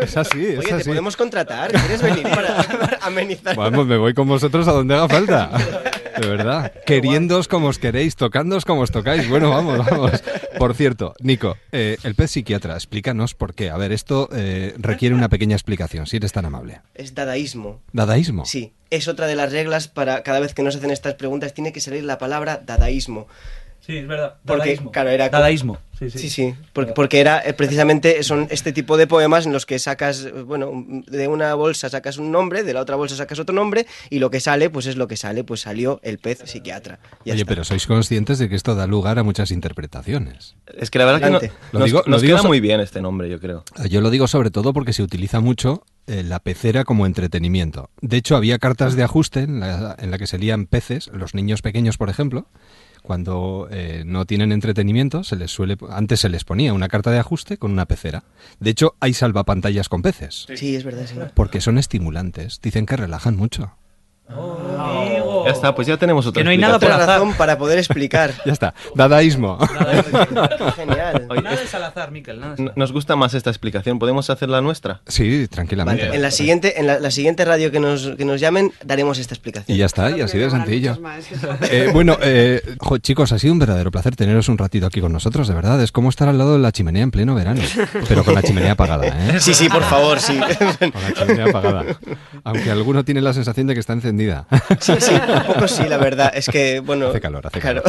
[0.01, 1.71] es así, es Oye, te podemos contratar.
[1.71, 3.55] ¿Quieres venir para, para amenizar?
[3.55, 5.51] Vamos, me voy con vosotros a donde haga falta.
[6.19, 6.71] De verdad.
[6.85, 9.27] Queriéndoos como os queréis, tocándoos como os tocáis.
[9.29, 10.11] Bueno, vamos, vamos.
[10.57, 13.69] Por cierto, Nico, eh, el pez psiquiatra, explícanos por qué.
[13.69, 16.81] A ver, esto eh, requiere una pequeña explicación, si eres tan amable.
[16.95, 17.81] Es dadaísmo.
[17.91, 18.45] ¿Dadaísmo?
[18.45, 21.73] Sí, es otra de las reglas para cada vez que nos hacen estas preguntas tiene
[21.73, 23.27] que salir la palabra dadaísmo.
[23.85, 24.35] Sí, es verdad.
[24.45, 24.91] Porque, Dadaísmo.
[24.91, 25.77] claro, era Dadaísmo.
[25.99, 26.19] Sí, sí.
[26.19, 29.79] Sí, sí, porque, porque era eh, precisamente son este tipo de poemas en los que
[29.79, 33.39] sacas, eh, bueno, un- de una bolsa sacas un nombre, de la otra bolsa sacas
[33.39, 36.41] otro nombre y lo que sale, pues es lo que sale, pues salió el pez
[36.45, 36.99] psiquiatra.
[37.23, 37.45] Ya Oye, está.
[37.49, 40.55] pero sois conscientes de que esto da lugar a muchas interpretaciones.
[40.77, 41.57] Es que la verdad que no- Adelante.
[41.71, 43.63] Lo nos, digo- lo nos digo queda so- muy bien este nombre, yo creo.
[43.89, 47.89] Yo lo digo sobre todo porque se utiliza mucho eh, la pecera como entretenimiento.
[48.01, 51.33] De hecho, había cartas de ajuste en la, en la que se lían peces, los
[51.33, 52.47] niños pequeños, por ejemplo,
[53.05, 57.19] cuando eh, no tienen entretenimiento, se les suele antes se les ponía una carta de
[57.19, 58.23] ajuste con una pecera.
[58.59, 61.15] De hecho, hay salvapantallas con peces, Sí, es verdad, sí.
[61.33, 62.59] porque son estimulantes.
[62.61, 63.73] Dicen que relajan mucho.
[64.27, 66.97] Ya está, pues ya tenemos otra Que no hay nada azar.
[67.07, 68.31] razón para poder explicar.
[68.45, 68.73] Ya está.
[68.95, 69.57] Dadaísmo.
[70.75, 71.27] Genial.
[71.29, 72.77] Oye, Nada es- al azar, Miquel, nada es al N- azar.
[72.77, 73.99] Nos gusta más esta explicación.
[73.99, 75.01] ¿Podemos hacer la nuestra?
[75.07, 76.03] Sí, tranquilamente.
[76.05, 79.19] Vale, en la siguiente, en la, la siguiente radio que nos, que nos llamen, daremos
[79.19, 79.75] esta explicación.
[79.75, 80.97] Y ya está, y así de sencillo.
[81.69, 85.11] Eh, bueno, eh, jo, chicos, ha sido un verdadero placer teneros un ratito aquí con
[85.13, 85.81] nosotros, de verdad.
[85.81, 87.61] Es como estar al lado de la chimenea en pleno verano,
[88.07, 89.39] pero con la chimenea apagada, ¿eh?
[89.39, 90.39] Sí, sí, por favor, sí.
[90.79, 91.85] Con la chimenea apagada.
[92.43, 94.47] Aunque alguno tiene la sensación de que está encendida.
[94.79, 96.31] Sí, sí, un poco sí, la verdad.
[96.35, 97.07] Es que, bueno.
[97.09, 97.83] Hace calor, hace claro.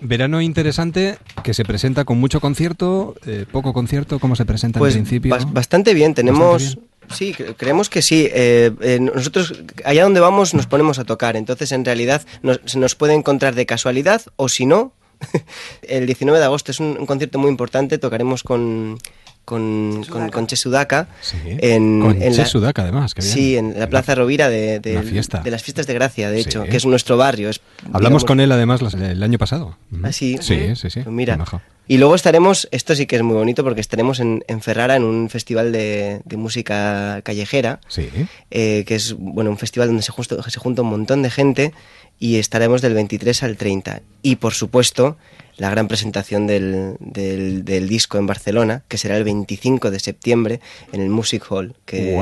[0.00, 4.94] Verano interesante que se presenta con mucho concierto, eh, poco concierto, ¿cómo se presenta Pues
[4.96, 5.34] en principio?
[5.34, 6.62] bas- bastante bien, tenemos...
[6.76, 8.26] Bastante Sí, cre- creemos que sí.
[8.32, 11.36] Eh, eh, nosotros, allá donde vamos, nos ponemos a tocar.
[11.36, 14.94] Entonces, en realidad, nos- se nos puede encontrar de casualidad o si no,
[15.82, 17.98] el 19 de agosto es un, un concierto muy importante.
[17.98, 18.98] Tocaremos con,
[19.44, 21.08] con, con, con Che Sudaka.
[21.20, 23.32] Sí, en, con en Che la- además, qué bien.
[23.34, 25.40] Sí, en la Plaza Rovira de, de- Una fiesta.
[25.40, 26.70] de las fiestas de Gracia, de hecho, Sí.
[26.70, 27.50] que es nuestro barrio.
[27.50, 29.76] es, Hablamos digamos, con él además las- el año pasado.
[30.02, 30.38] ¿Ah, sí?
[30.40, 31.00] Sí, sí, sí.
[31.00, 31.38] Pues mira.
[31.86, 35.04] Y luego estaremos, esto sí que es muy bonito, porque estaremos en, en Ferrara en
[35.04, 38.08] un festival de, de música callejera, Sí.
[38.50, 41.74] eh, que es bueno un festival donde se, justo- se junta un montón de gente
[42.18, 44.00] y estaremos del 23 al 30.
[44.22, 45.18] Y por supuesto,
[45.56, 50.60] la gran presentación del, del- del disco en Barcelona, que será el 25 de septiembre
[50.92, 52.18] en el Music Hall, que,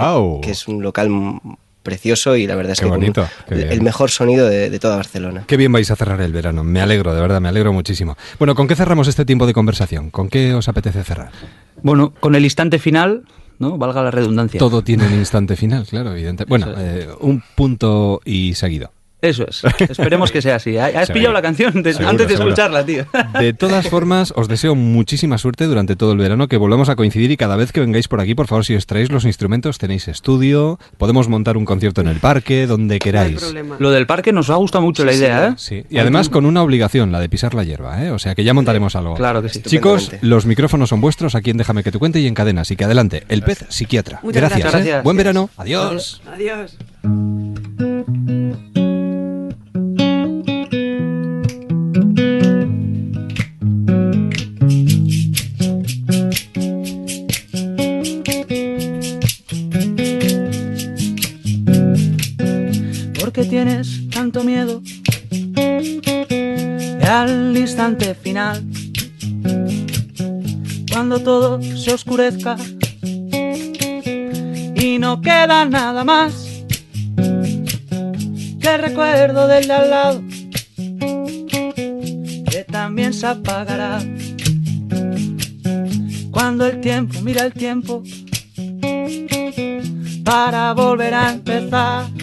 [0.46, 1.08] es un local
[1.82, 3.82] precioso y la verdad es Qué que bonito, qué el bien.
[3.84, 5.44] mejor sonido de, de toda Barcelona.
[5.46, 6.62] Qué bien vais a cerrar el verano.
[6.62, 8.16] Me alegro, de verdad, me alegro muchísimo.
[8.38, 10.10] Bueno, ¿con qué cerramos este tiempo de conversación?
[10.10, 11.32] ¿Con qué os apetece cerrar?
[11.82, 13.24] Bueno, con el instante final,
[13.58, 13.78] ¿no?
[13.78, 14.58] Valga la redundancia.
[14.58, 16.44] Todo tiene un instante final, claro, evidente.
[16.44, 18.92] Bueno, eh, un punto y seguido.
[19.22, 19.62] Eso es.
[19.88, 20.76] Esperemos que sea así.
[20.76, 21.14] ¿Has Seguro.
[21.14, 22.50] pillado la canción de- Seguro, antes de seguro.
[22.50, 23.06] escucharla, tío?
[23.38, 27.30] De todas formas, os deseo muchísima suerte durante todo el verano, que volvamos a coincidir
[27.30, 30.08] y cada vez que vengáis por aquí, por favor, si os traéis los instrumentos, tenéis
[30.08, 33.54] estudio, podemos montar un concierto en el parque, donde queráis.
[33.78, 35.54] Lo del parque nos ha gustado mucho la idea, ¿eh?
[35.56, 38.11] Sí, y además con una obligación, la de pisar la hierba, ¿eh?
[38.11, 39.14] O sea que ya montaremos algo.
[39.14, 39.62] Claro que sí.
[39.62, 42.74] Chicos, los micrófonos son vuestros, aquí en Déjame que te cuente y en cadena, así
[42.74, 43.22] que adelante.
[43.28, 44.18] El pez psiquiatra.
[44.24, 44.61] Muchas gracias.
[44.61, 44.74] gracias.
[44.74, 44.85] ¿eh?
[44.88, 45.04] Gracias.
[45.04, 45.48] Buen verano.
[45.56, 46.20] Adiós.
[46.26, 46.76] Adiós.
[63.52, 64.80] Tienes tanto miedo
[67.06, 68.64] al instante final?
[70.90, 72.56] Cuando todo se oscurezca
[74.74, 76.64] y no queda nada más
[78.58, 80.22] que recuerdo del de al lado
[82.50, 83.98] que también se apagará.
[86.30, 88.02] Cuando el tiempo, mira el tiempo,
[90.24, 92.21] para volver a empezar.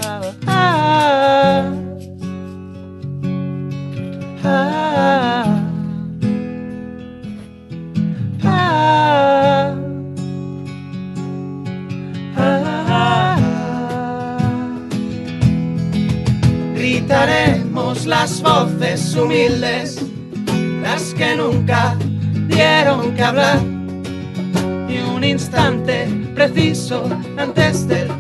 [16.76, 20.02] Gritaremos las voces humildes,
[20.82, 21.96] las que nunca
[22.48, 23.60] dieron que hablar.
[24.88, 27.04] Y un instante preciso
[27.38, 28.19] antes del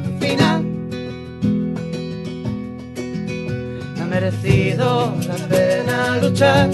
[4.29, 6.69] merecido la pena luchar.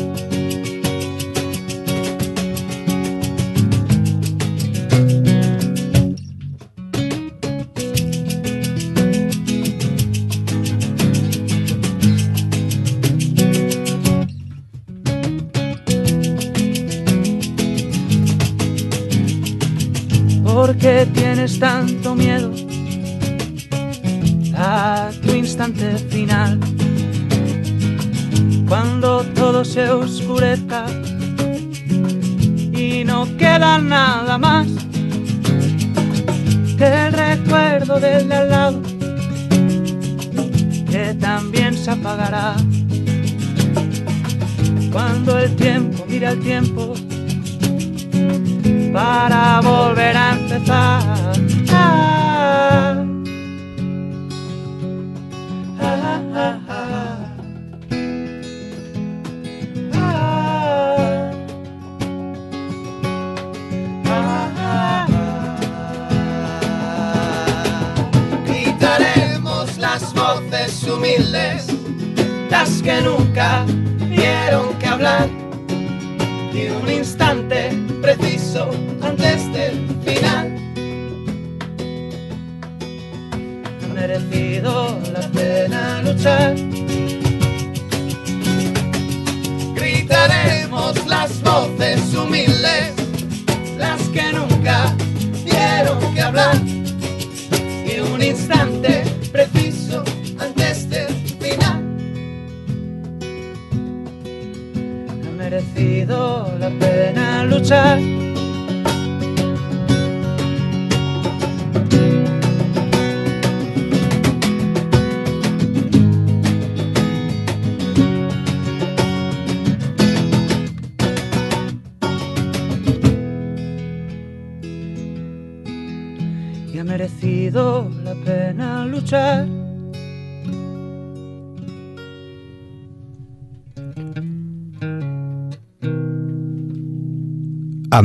[20.44, 21.95] ¿Por qué tienes tanto
[32.74, 34.68] y no queda nada más
[36.78, 38.82] que el recuerdo del de al lado
[40.90, 42.56] que también se apagará.
[44.92, 46.94] Cuando el tiempo mira el tiempo
[48.92, 50.38] para volver a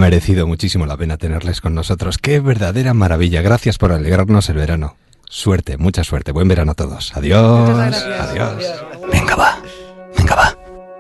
[0.01, 2.17] merecido muchísimo la pena tenerles con nosotros.
[2.17, 3.43] Qué verdadera maravilla.
[3.43, 4.97] Gracias por alegrarnos el verano.
[5.29, 6.33] Suerte, mucha suerte.
[6.33, 7.15] Buen verano a todos.
[7.15, 7.95] Adiós.
[8.19, 8.65] Adiós.
[9.13, 9.61] Venga va,
[10.17, 10.57] venga va,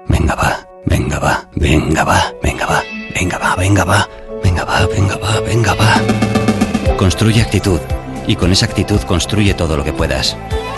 [0.06, 2.84] venga va, venga va, venga va, venga va,
[3.16, 4.08] venga va, venga va,
[4.44, 6.96] venga va, venga va, venga va.
[6.98, 7.80] Construye actitud
[8.26, 10.36] y con esa actitud construye todo lo que puedas.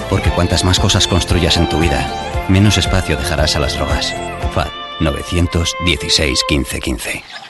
[0.09, 2.07] Porque cuantas más cosas construyas en tu vida,
[2.49, 4.15] menos espacio dejarás a las drogas.
[4.55, 4.69] FAD
[5.01, 7.42] 916 15 15.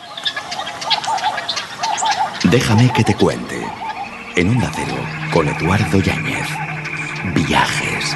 [2.52, 3.66] Déjame que te cuente.
[4.36, 4.98] En un Cero,
[5.32, 6.46] con Eduardo Yáñez.
[7.34, 8.14] Viajes.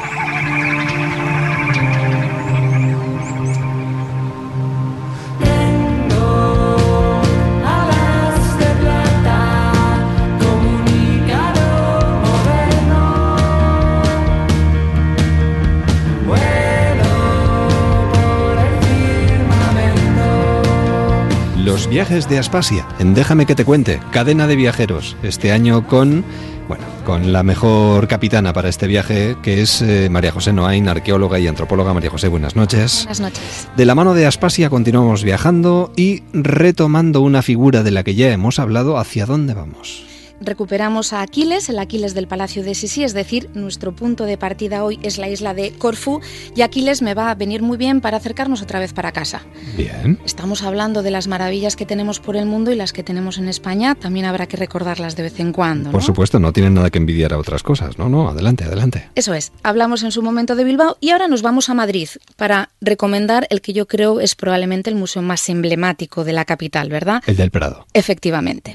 [21.77, 26.25] Los viajes de Aspasia, en Déjame que te cuente, cadena de viajeros, este año con,
[26.69, 31.39] bueno, con la mejor capitana para este viaje, que es eh, María José Noain, arqueóloga
[31.39, 31.93] y antropóloga.
[31.93, 33.01] María José, buenas noches.
[33.01, 33.69] Buenas noches.
[33.77, 38.33] De la mano de Aspasia continuamos viajando y retomando una figura de la que ya
[38.33, 40.16] hemos hablado, ¿hacia dónde vamos?
[40.41, 44.85] Recuperamos a Aquiles, el Aquiles del Palacio de Sisi, es decir, nuestro punto de partida
[44.85, 46.21] hoy es la isla de Corfú
[46.55, 49.43] y Aquiles me va a venir muy bien para acercarnos otra vez para casa.
[49.77, 50.19] Bien.
[50.25, 53.49] Estamos hablando de las maravillas que tenemos por el mundo y las que tenemos en
[53.49, 55.89] España, también habrá que recordarlas de vez en cuando.
[55.89, 55.93] ¿no?
[55.93, 57.99] Por supuesto, no tienen nada que envidiar a otras cosas.
[57.99, 59.09] No, no, adelante, adelante.
[59.15, 62.71] Eso es, hablamos en su momento de Bilbao y ahora nos vamos a Madrid para
[62.81, 67.23] recomendar el que yo creo es probablemente el museo más emblemático de la capital, ¿verdad?
[67.27, 67.87] El del Prado.
[67.95, 68.75] Efectivamente.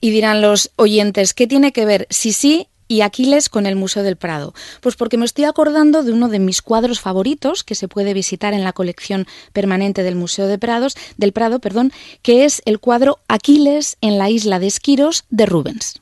[0.00, 4.16] Y dirán los oyentes, ¿qué tiene que ver Sisi y Aquiles con el Museo del
[4.16, 4.52] Prado?
[4.80, 8.52] Pues porque me estoy acordando de uno de mis cuadros favoritos que se puede visitar
[8.52, 13.20] en la colección permanente del Museo de Prados, del Prado, perdón, que es el cuadro
[13.28, 16.00] Aquiles en la isla de Esquiros de Rubens.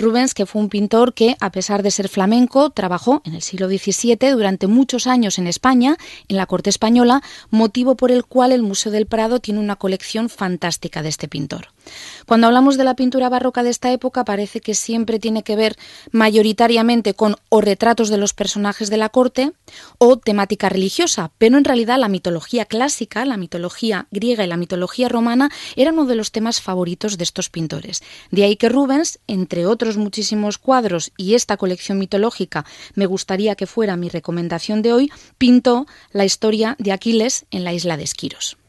[0.00, 3.68] Rubens, que fue un pintor que, a pesar de ser flamenco, trabajó en el siglo
[3.68, 5.96] XVII durante muchos años en España,
[6.28, 10.28] en la corte española, motivo por el cual el Museo del Prado tiene una colección
[10.28, 11.68] fantástica de este pintor.
[12.26, 15.76] Cuando hablamos de la pintura barroca de esta época, parece que siempre tiene que ver
[16.12, 19.52] mayoritariamente con o retratos de los personajes de la corte
[19.98, 25.08] o temática religiosa, pero en realidad la mitología clásica, la mitología griega y la mitología
[25.08, 28.02] romana eran uno de los temas favoritos de estos pintores.
[28.30, 32.64] De ahí que Rubens, entre otros muchísimos cuadros y esta colección mitológica,
[32.94, 37.72] me gustaría que fuera mi recomendación de hoy, pintó la historia de Aquiles en la
[37.72, 38.59] isla de Esquiros.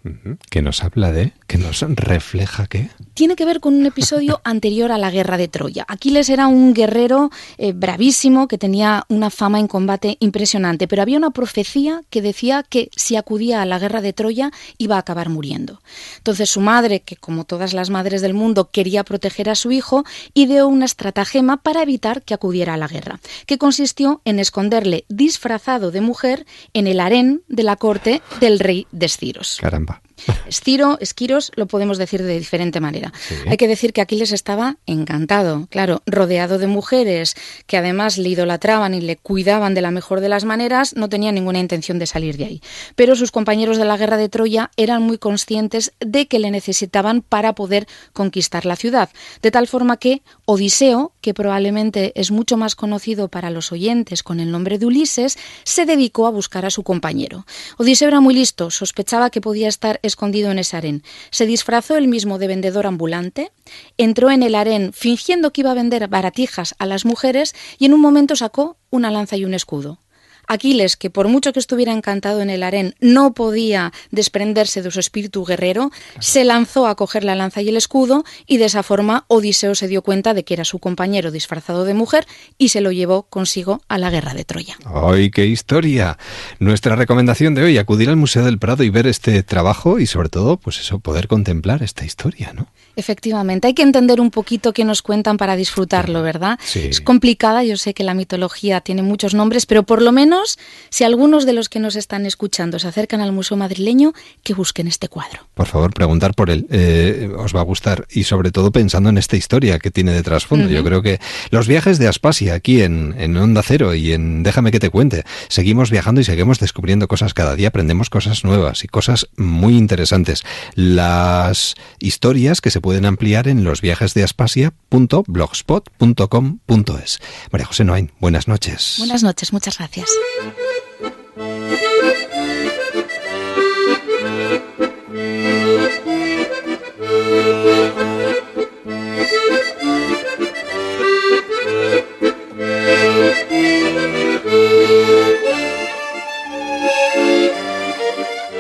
[0.50, 2.90] Que nos habla de, que nos refleja qué.
[3.14, 5.86] Tiene que ver con un episodio anterior a la guerra de Troya.
[5.88, 11.18] Aquiles era un guerrero eh, bravísimo que tenía una fama en combate impresionante, pero había
[11.18, 15.30] una profecía que decía que si acudía a la guerra de Troya iba a acabar
[15.30, 15.82] muriendo.
[16.18, 20.04] Entonces su madre, que como todas las madres del mundo quería proteger a su hijo,
[20.34, 25.92] ideó una estratagema para evitar que acudiera a la guerra, que consistió en esconderle disfrazado
[25.92, 29.58] de mujer en el harén de la corte del rey de Esciros.
[29.60, 29.91] Caramba.
[29.92, 30.11] 吧。
[30.48, 33.14] Esciro, Esquiros, lo podemos decir de diferente manera.
[33.48, 37.36] Hay que decir que Aquiles estaba encantado, claro, rodeado de mujeres
[37.68, 41.32] que además le idolatraban y le cuidaban de la mejor de las maneras, no tenía
[41.32, 42.62] ninguna intención de salir de ahí.
[42.96, 47.22] Pero sus compañeros de la guerra de Troya eran muy conscientes de que le necesitaban
[47.22, 49.10] para poder conquistar la ciudad,
[49.42, 54.40] de tal forma que Odiseo, que probablemente es mucho más conocido para los oyentes con
[54.40, 57.46] el nombre de Ulises, se dedicó a buscar a su compañero.
[57.78, 61.04] Odiseo era muy listo, sospechaba que podía estar escondido en ese harén.
[61.32, 63.52] Se disfrazó él mismo de vendedor ambulante,
[63.98, 67.94] entró en el harén fingiendo que iba a vender baratijas a las mujeres y en
[67.94, 70.00] un momento sacó una lanza y un escudo.
[70.48, 75.00] Aquiles, que por mucho que estuviera encantado en el harén, no podía desprenderse de su
[75.00, 79.26] espíritu guerrero, se lanzó a coger la lanza y el escudo y de esa forma
[79.28, 82.26] Odiseo se dio cuenta de que era su compañero disfrazado de mujer
[82.58, 84.78] y se lo llevó consigo a la guerra de Troya.
[84.86, 86.18] ¡Ay, qué historia!
[86.60, 90.30] Nuestra recomendación de hoy, acudir al Museo del Prado y ver este trabajo y sobre
[90.30, 92.68] todo, pues eso, poder contemplar esta historia, ¿no?
[92.96, 96.60] Efectivamente, hay que entender un poquito qué nos cuentan para disfrutarlo, ¿verdad?
[96.64, 96.80] Sí.
[96.90, 100.58] Es complicada, yo sé que la mitología tiene muchos nombres, pero por lo menos,
[100.90, 104.14] si algunos de los que nos están escuchando se acercan al Museo Madrileño,
[104.44, 105.48] que busquen este cuadro.
[105.54, 106.68] Por favor, preguntar por él.
[106.70, 108.06] Eh, os va a gustar.
[108.10, 110.70] Y sobre todo pensando en esta historia que tiene de trasfondo.
[110.70, 111.20] Yo creo que
[111.50, 115.24] los viajes de Aspasia aquí en, en Onda Cero y en Déjame que te cuente.
[115.48, 117.34] Seguimos viajando y seguimos descubriendo cosas.
[117.34, 120.44] Cada día aprendemos cosas nuevas y cosas muy interesantes.
[120.76, 127.20] Las historias que se pueden ampliar en los viajes de aspasia.blogspot.com.es.
[127.52, 128.96] María José Noain, buenas noches.
[128.98, 130.10] Buenas noches, muchas gracias.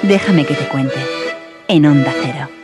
[0.04, 0.96] Déjame que te cuente.
[1.70, 2.61] En Onda Cero.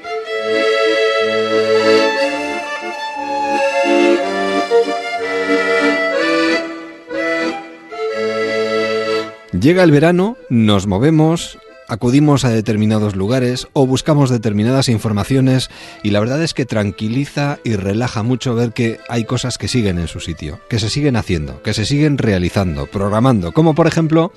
[9.61, 15.69] Llega el verano, nos movemos, acudimos a determinados lugares o buscamos determinadas informaciones
[16.03, 19.97] y la verdad es que tranquiliza y relaja mucho ver que hay cosas que siguen
[19.97, 24.31] en su sitio, que se siguen haciendo, que se siguen realizando, programando, como por ejemplo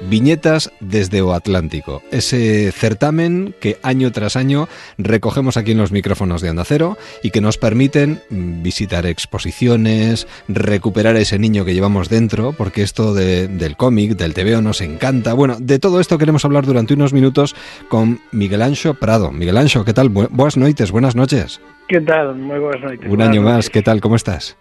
[0.00, 6.40] Viñetas desde O Atlántico, ese certamen que año tras año recogemos aquí en los micrófonos
[6.40, 12.52] de Onda Cero y que nos permiten visitar exposiciones, recuperar ese niño que llevamos dentro,
[12.52, 15.34] porque esto de- del cómic, del TVO nos encanta.
[15.34, 17.56] Bueno, de todo esto queremos hablar durante unos minutos
[17.88, 19.32] con Miguel Ancho Prado.
[19.32, 20.10] Miguel Ancho, ¿qué tal?
[20.12, 21.60] Bu- buenas noches, buenas noches.
[21.88, 22.36] ¿Qué tal?
[22.36, 23.00] Muy buenas noches.
[23.02, 23.54] Un Buenas año noches.
[23.56, 24.00] más, ¿qué tal?
[24.00, 24.56] ¿Cómo estás?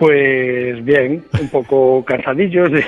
[0.00, 2.82] Pues bien, un poco cansadillos de,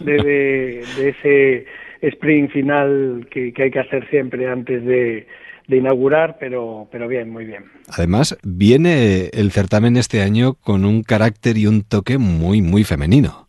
[0.00, 1.66] de, de- de ese
[2.02, 5.28] sprint final que, que hay que hacer siempre antes de,
[5.68, 7.64] de inaugurar, pero, pero bien, muy bien.
[7.96, 13.46] Además, viene el certamen este año con un carácter y un toque muy, muy femenino.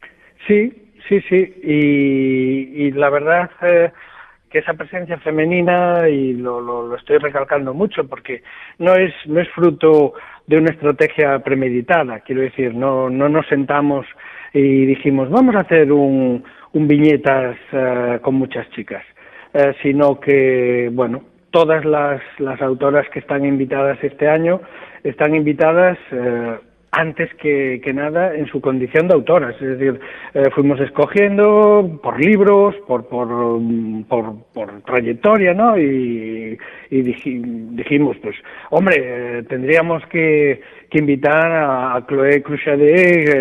[0.48, 0.72] Sí,
[1.10, 1.54] sí, sí.
[1.64, 3.92] Y, y la verdad eh,
[4.56, 8.42] que esa presencia femenina, y lo, lo, estoy recalcando mucho, porque
[8.80, 10.14] no es, no es fruto
[10.48, 12.22] de una estrategia premeditada.
[12.22, 14.06] Quiero decir, no, no nos sentamos
[14.54, 16.42] y dijimos, vamos a hacer un,
[16.72, 19.04] un viñetas eh, con muchas chicas,
[19.54, 24.62] Eh, sino que, bueno, todas las, las autoras que están invitadas este año
[25.04, 26.56] están invitadas eh,
[26.98, 29.56] antes que, que nada en su condición de autoras.
[29.62, 30.00] Es decir,
[30.34, 35.78] eh, fuimos escogiendo por libros, por, por, mm, por, por trayectoria, ¿no?
[35.78, 36.58] Y,
[36.90, 38.36] y dij- dijimos, pues,
[38.70, 38.96] hombre,
[39.40, 42.88] eh, tendríamos que, que invitar a, Chloé Cruchadet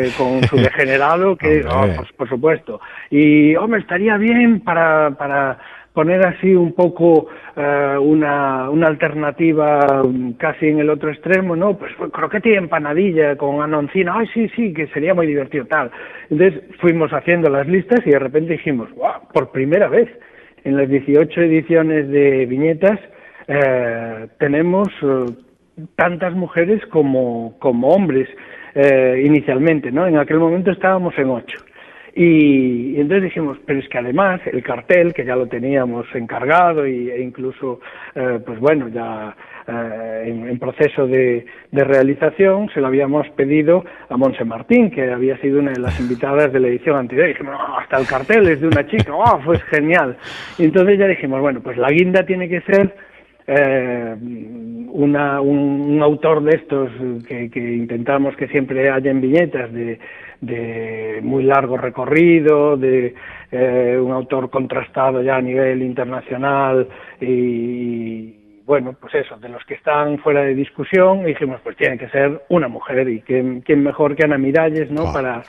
[0.09, 2.80] eh, con su degenerado, que, oh, pues, por supuesto.
[3.11, 5.59] Y, hombre, estaría bien para, para
[5.95, 10.03] poner así un poco eh, una, una alternativa
[10.38, 11.78] casi en el otro extremo, ¿no?
[11.78, 15.90] Pues pues, croquete y empanadilla con anoncina, ay, sí, sí, que sería muy divertido, tal.
[16.28, 20.11] Entonces fuimos haciendo las listas y de repente dijimos, wow, por primera vez
[20.64, 22.99] en las 18 ediciones de viñetas
[23.47, 25.26] eh, tenemos eh,
[25.95, 28.28] tantas mujeres como, como hombres
[28.74, 30.09] eh, inicialmente, ¿no?
[30.09, 31.59] En aquel momento estábamos en ocho.
[32.16, 36.86] Y, y entonces dijimos, pero es que además el cartel, que ya lo teníamos encargado
[36.86, 37.80] y, e incluso,
[38.14, 39.34] eh, pues bueno, ya
[39.66, 45.58] eh, en, proceso de, realización, se lo habíamos pedido a Monse Martín, que había sido
[45.58, 47.26] una de las invitadas de la edición anterior.
[47.26, 50.16] Y dijimos, "No, hasta el cartel es de una chica, ¡oh, pues genial!
[50.56, 52.94] Y entonces ya dijimos, bueno, pues la guinda tiene que ser
[53.48, 54.16] eh,
[54.92, 56.90] una, un, un autor de estos
[57.26, 59.98] que, que intentamos que siempre haya en viñetas de,
[60.41, 63.14] de muy largo recorrido, de
[63.51, 66.89] eh, un autor contrastado ya a nivel internacional
[67.20, 68.35] y
[68.66, 72.43] bueno, pues eso, de los que están fuera de discusión, dijimos, pues tiene que ser
[72.49, 75.12] una mujer y quién, quién mejor que Ana Miralles, ¿no?
[75.12, 75.43] para,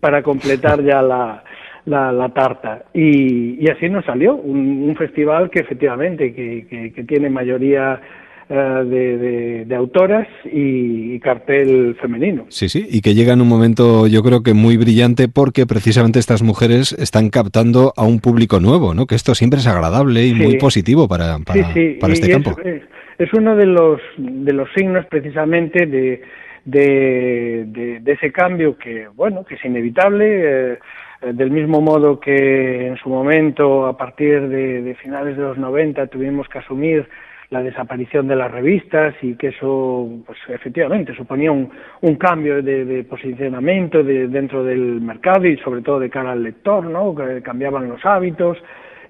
[0.00, 1.44] para completar ya la,
[1.84, 2.84] la, la tarta.
[2.94, 8.00] Y, y así nos salió, un, un festival que efectivamente, que, que, que tiene mayoría
[8.48, 12.44] de, de, de autoras y, y cartel femenino.
[12.48, 16.18] Sí, sí, y que llega en un momento yo creo que muy brillante porque precisamente
[16.18, 19.06] estas mujeres están captando a un público nuevo, ¿no?
[19.06, 20.42] Que esto siempre es agradable y Sí.
[20.42, 22.60] muy positivo para, para, sí, sí, para y este es, campo.
[22.62, 22.82] Es,
[23.18, 26.22] es uno de los, de los signos precisamente de,
[26.64, 30.26] de, ese cambio que, bueno, que es inevitable,
[30.72, 30.78] eh,
[31.22, 35.58] eh, del mismo modo que en su momento, a partir de, de finales de los
[35.58, 37.08] 90, tuvimos que asumir
[37.52, 43.04] la desaparición de las revistas y que eso, pues efectivamente, suponía un, un cambio de,
[43.04, 47.14] posicionamiento de- dentro del mercado y sobre todo de cara al lector, ¿no?
[47.14, 48.56] Que cambiaban los hábitos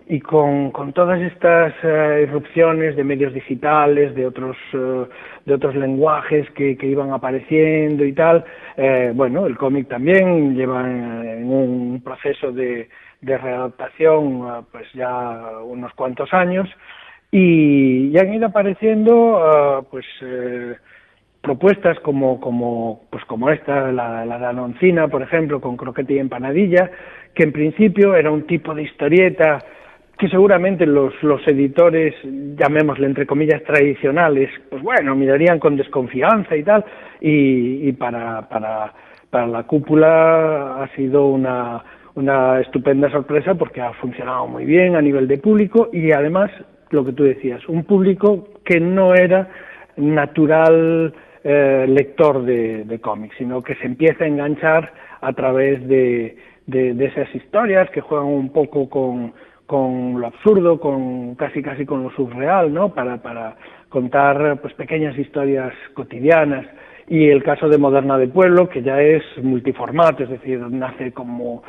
[0.08, 5.04] y con, con todas estas eh, irrupciones de medios digitales, de otros, eh,
[5.46, 8.44] de otros lenguajes que, que iban apareciendo y tal,
[8.76, 12.88] eh, bueno, el cómic también lleva en, en un proceso de,
[13.20, 16.68] de readaptación eh, pues ya unos cuantos años
[17.32, 20.76] y, y han ido apareciendo eh, pues eh,
[21.40, 26.18] propuestas como como pues como esta la, la de Anoncina por ejemplo con croquete y
[26.18, 26.88] empanadilla
[27.34, 29.58] que en principio era un tipo de historieta
[30.22, 36.62] que seguramente los, los editores, llamémosle entre comillas tradicionales, pues bueno, mirarían con desconfianza y
[36.62, 36.84] tal,
[37.20, 38.92] y, y para, para,
[39.30, 41.82] para la cúpula ha sido una,
[42.14, 46.52] una estupenda sorpresa porque ha funcionado muy bien a nivel de público y además,
[46.92, 49.48] lo que tú decías, un público que no era
[49.96, 51.12] natural
[51.44, 56.36] eh, lector de, cómics, sino que se empieza a enganchar a través de,
[56.66, 59.32] de, de esas historias que juegan un poco con,
[59.66, 62.92] con lo absurdo, con casi casi con lo surreal, ¿no?
[62.94, 63.56] Para, para
[63.88, 66.66] contar pues pequeñas historias cotidianas.
[67.08, 71.62] Y el caso de Moderna del Pueblo, que ya es multiformato, es decir, nace como,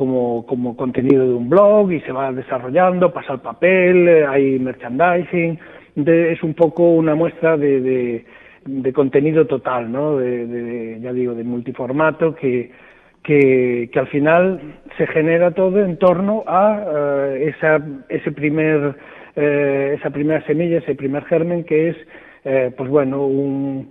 [0.00, 4.58] como, como contenido de un blog y se va desarrollando, pasa al papel, eh, hay
[4.58, 5.58] merchandising,
[5.94, 8.24] de- es un poco una muestra de, de,
[8.64, 10.16] de contenido total, ¿no?
[10.16, 12.70] De, ya digo, de multiformato que,
[13.22, 14.58] que, que al final
[14.96, 16.82] se genera todo en torno a
[17.36, 17.78] eh, esa,
[18.08, 18.94] ese primer,
[19.36, 21.96] eh, esa primera semilla, ese primer germen que es,
[22.46, 23.90] eh, pues bueno, un,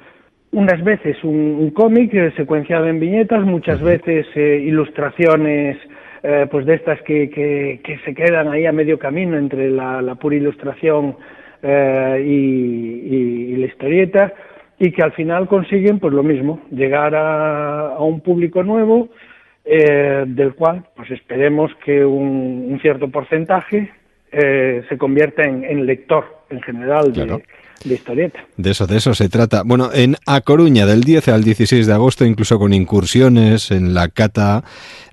[0.54, 5.78] unas veces un, un cómic secuenciado en viñetas, muchas veces ilustraciones
[6.24, 10.16] eh, pues de estas que, que, se quedan ahí a medio camino entre la, la
[10.16, 11.16] pura ilustración
[11.62, 14.34] eh, y, la historieta
[14.78, 19.10] y que al final consiguen pues lo mismo, llegar a, un público nuevo
[19.66, 23.92] eh, del cual pues esperemos que un, un cierto porcentaje
[24.32, 27.44] eh, se convierta en, en lector en general de,
[27.84, 28.40] de historieta.
[28.58, 29.64] De eso, de eso se trata.
[29.64, 34.10] Bueno, en A Coruña, del 10 al 16 de agosto, incluso con incursiones en la
[34.10, 34.64] cata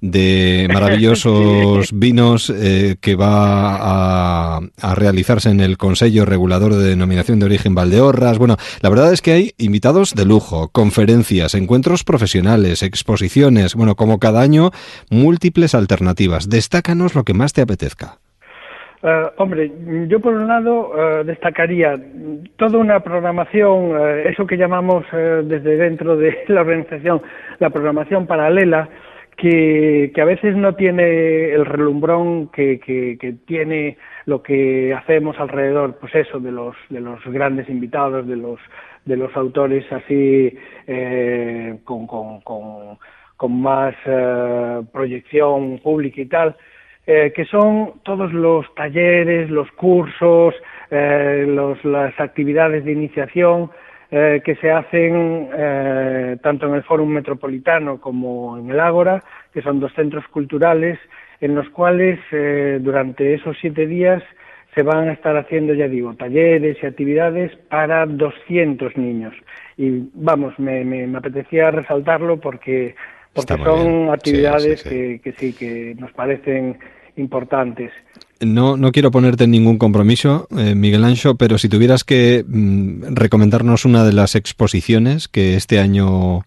[0.00, 7.38] de maravillosos vinos eh, que va a, a realizarse en el Consejo Regulador de Denominación
[7.38, 8.38] de Origen Valdeorras.
[8.38, 14.18] Bueno, la verdad es que hay invitados de lujo, conferencias, encuentros profesionales, exposiciones, bueno, como
[14.18, 14.70] cada año,
[15.10, 16.48] múltiples alternativas.
[16.48, 18.18] Destácanos lo que más te apetezca.
[19.06, 19.70] Eh, hombre,
[20.08, 21.94] yo por un lado eh, destacaría
[22.56, 27.22] toda una programación, eh, eso que llamamos desde dentro de la organización
[27.60, 28.88] la programación paralela,
[29.36, 36.40] que, a veces no tiene el relumbrón que, tiene lo que hacemos alrededor, pues eso,
[36.40, 38.58] de los, de los grandes invitados, de los,
[39.04, 40.52] de los autores así
[40.88, 42.08] eh, con,
[43.62, 43.94] más
[44.90, 46.56] proyección pública y tal,
[47.06, 50.54] eh, que son todos los talleres, los cursos,
[50.90, 53.70] eh, los, las actividades de iniciación
[54.08, 59.62] eh, que se hacen eh, tanto en el Fórum Metropolitano como en el Ágora, que
[59.62, 60.96] son dos centros culturales
[61.40, 64.22] en los cuales eh, durante esos siete días
[64.76, 69.34] se van a estar haciendo, ya digo, talleres y actividades para 200 niños.
[69.76, 72.94] Y vamos, me, me, me apetecía resaltarlo porque,
[73.34, 74.04] porque son.
[74.04, 74.88] Sí, actividades sí, sí.
[74.88, 76.78] Que, que sí, que nos parecen
[77.16, 77.90] importantes.
[78.40, 83.14] No, no quiero ponerte en ningún compromiso, eh, Miguel Ancho, pero si tuvieras que mm,
[83.14, 86.42] recomendarnos una de las exposiciones que este año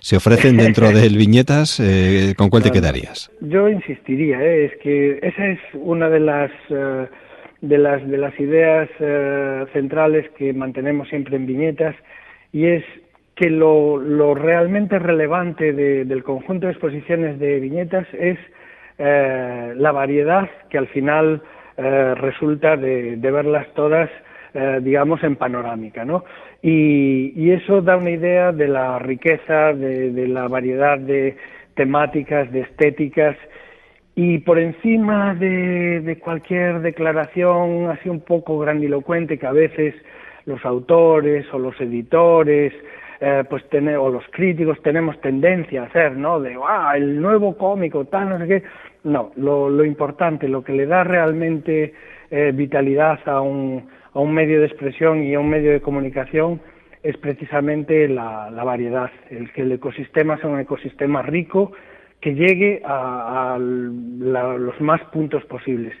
[0.00, 3.30] se ofrecen dentro del Viñetas, eh, ¿con cuál te quedarías?
[3.40, 4.66] Yo insistiría, ¿eh?
[4.66, 7.06] es que esa es una de las eh,
[7.62, 11.96] de las de las ideas eh, centrales que mantenemos siempre en viñetas
[12.52, 12.84] y es
[13.34, 18.38] que lo, lo realmente relevante de- del conjunto de exposiciones de viñetas es
[18.98, 21.42] eh, la variedad que al final
[21.76, 24.08] eh, resulta de, verlas todas,
[24.54, 26.24] eh, digamos, en panorámica, ¿no?
[26.62, 31.36] Y, eso da una idea de la riqueza, de, la variedad de
[31.74, 33.36] temáticas, de estéticas,
[34.14, 39.94] y por encima de cualquier declaración así un poco grandilocuente que a veces
[40.46, 42.72] los autores o los editores
[43.26, 46.40] eh, pues tene- o los críticos tenemos tendencia a hacer, ¿no?
[46.40, 48.62] De, ah, el nuevo cómico, tal, no sé qué.
[49.04, 51.94] No, lo, lo importante, lo que le da realmente
[52.30, 56.60] eh, vitalidad a un, a un medio de expresión y a un medio de comunicación
[57.02, 61.72] es precisamente la, la variedad, el que el ecosistema sea un ecosistema rico
[62.20, 65.94] que llegue a, a la- los más puntos posibles.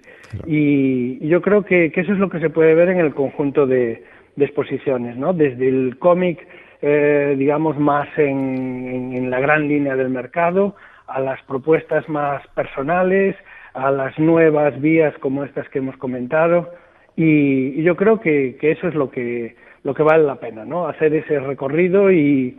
[0.46, 3.12] Y, y yo creo que, que eso es lo que se puede ver en el
[3.14, 4.02] conjunto de,
[4.36, 5.34] de exposiciones, ¿no?
[5.34, 6.38] Desde el cómic,
[6.86, 10.76] eh, digamos, más en, la gran línea del mercado,
[11.06, 13.34] a las propuestas más personales,
[13.72, 16.74] a las nuevas vías como estas que hemos comentado.
[17.16, 20.86] Y, yo creo que, eso es lo que, lo que vale la pena, ¿no?
[20.86, 22.54] Hacer ese recorrido y,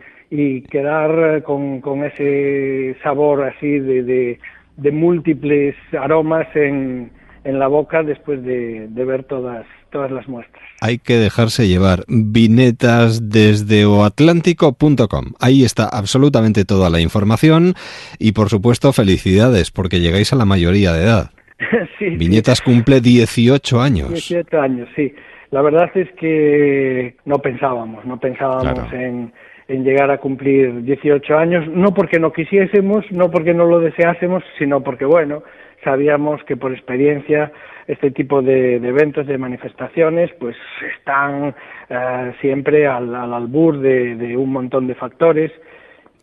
[0.72, 4.40] quedar con, ese sabor así de,
[4.76, 7.12] de, múltiples aromas en,
[7.44, 9.66] la boca después de, de ver todas,
[9.96, 10.62] todas las muestras.
[10.82, 12.04] Hay que dejarse llevar.
[12.08, 15.32] Vinetas desde oatlántico.com.
[15.40, 17.74] Ahí está absolutamente toda la información
[18.18, 21.30] y por supuesto felicidades porque llegáis a la mayoría de edad.
[21.98, 24.10] sí, Viñetas cumple 18 años.
[24.10, 25.14] 18 años, sí.
[25.50, 28.88] La verdad es que no pensábamos, no pensábamos Claro.
[28.92, 29.32] en,
[29.68, 34.42] en llegar a cumplir 18 años, no porque no quisiésemos, no porque no lo deseásemos,
[34.58, 35.42] sino porque, bueno,
[35.84, 37.52] sabíamos que por experiencia
[37.86, 40.56] este tipo de, de eventos, de manifestaciones, pues
[40.98, 41.54] están
[41.88, 45.52] eh, siempre al, al albur de, de un montón de factores.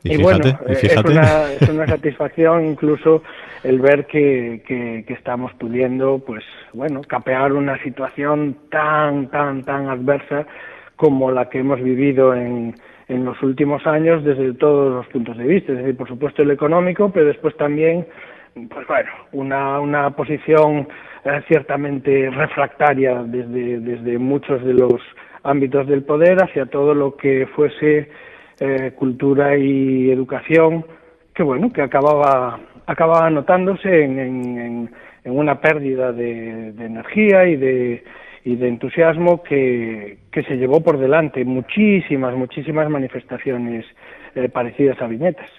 [0.04, 0.94] Y bueno, fíjate, y eh.
[0.94, 3.24] Es, una, es una satisfacción incluso
[3.64, 6.44] el ver que, que, que estamos pudiendo, pues,
[6.74, 10.46] bueno, capear una situación tan, tan, tan adversa
[10.98, 12.76] como la que hemos vivido en,
[13.08, 16.52] en los últimos años desde todos los puntos de vista, es decir, por supuesto el
[16.52, 18.06] económico, pero después también,
[18.54, 20.88] pues bueno, una, una posición
[21.48, 25.02] ciertamente refractaria desde, desde muchos de los
[25.44, 28.10] ámbitos del poder hacia todo lo que fuese
[28.60, 30.86] eh, cultura y educación,
[31.34, 34.90] que bueno, que acababa, acababa notándose en, en,
[35.26, 38.04] una pérdida de, de energía y de,
[38.44, 43.86] y de entusiasmo que, que se llevó por delante muchísimas, muchísimas manifestaciones
[44.36, 45.50] eh, parecidas a viñetas.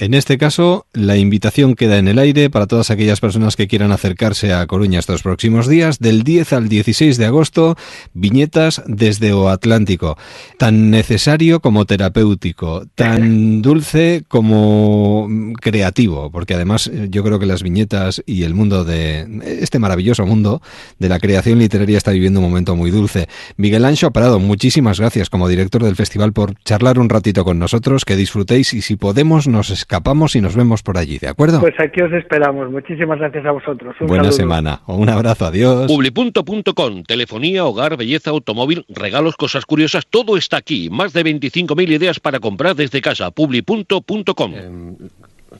[0.00, 3.92] En este caso, la invitación queda en el aire para todas aquellas personas que quieran
[3.92, 7.76] acercarse a Coruña estos próximos días, del 10 al 16 de agosto,
[8.14, 10.16] viñetas desde O Atlántico.
[10.56, 15.28] Tan necesario como terapéutico, tan dulce como
[15.60, 19.28] creativo, porque además eh, yo creo que las viñetas y el mundo de
[19.60, 20.62] este maravilloso mundo
[20.98, 23.28] de la creación literaria está viviendo un momento muy dulce.
[23.58, 28.06] Miguel Ancho Parado, muchísimas gracias como director del festival por charlar un ratito con nosotros,
[28.06, 31.58] que disfrutéis y si podemos nos escapamos y nos vemos por allí, ¿de acuerdo?
[31.58, 32.70] Pues aquí os esperamos.
[32.70, 33.96] Muchísimas gracias a vosotros.
[34.00, 34.36] Un Buena saludo.
[34.36, 34.80] semana.
[34.86, 35.88] Un abrazo, adiós.
[35.88, 40.90] Publipunto.com, telefonía, hogar, belleza, automóvil, regalos, cosas curiosas, todo está aquí.
[40.90, 43.32] Más de 25.000 ideas para comprar desde casa.
[43.32, 44.52] Publipunto.com.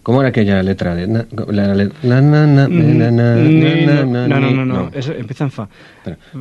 [0.02, 0.94] ¿Cómo era aquella letra?
[0.94, 1.24] no,
[4.40, 5.68] no, no, no, eso empieza en fa.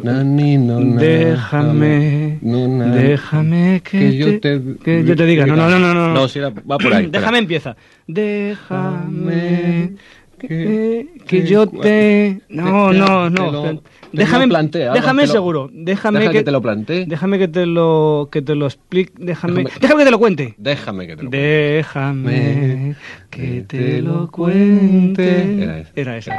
[0.01, 5.25] Na- ni- no, na- Déjame, na- déjame que, que yo te, te- que yo te
[5.25, 5.45] diga.
[5.45, 6.13] No, no, no, no.
[6.13, 7.07] No, era- va por ahí.
[7.11, 7.75] Déjame empieza.
[8.07, 9.93] Déjame
[10.39, 12.39] Que, que yo te...
[12.47, 13.81] No, no, no.
[14.11, 15.69] Déjame, déjame te lo- seguro.
[15.71, 17.05] Déjame Deja que, que te lo plantee.
[17.05, 19.13] Déjame que te lo, que te lo explique.
[19.17, 20.53] Déjame, Déjame- déjame que te lo cuente.
[20.57, 22.95] Déjame que te lo Déjame
[23.29, 25.63] que te lo cuente.
[25.63, 25.91] Era ese.
[25.95, 26.35] Era esa.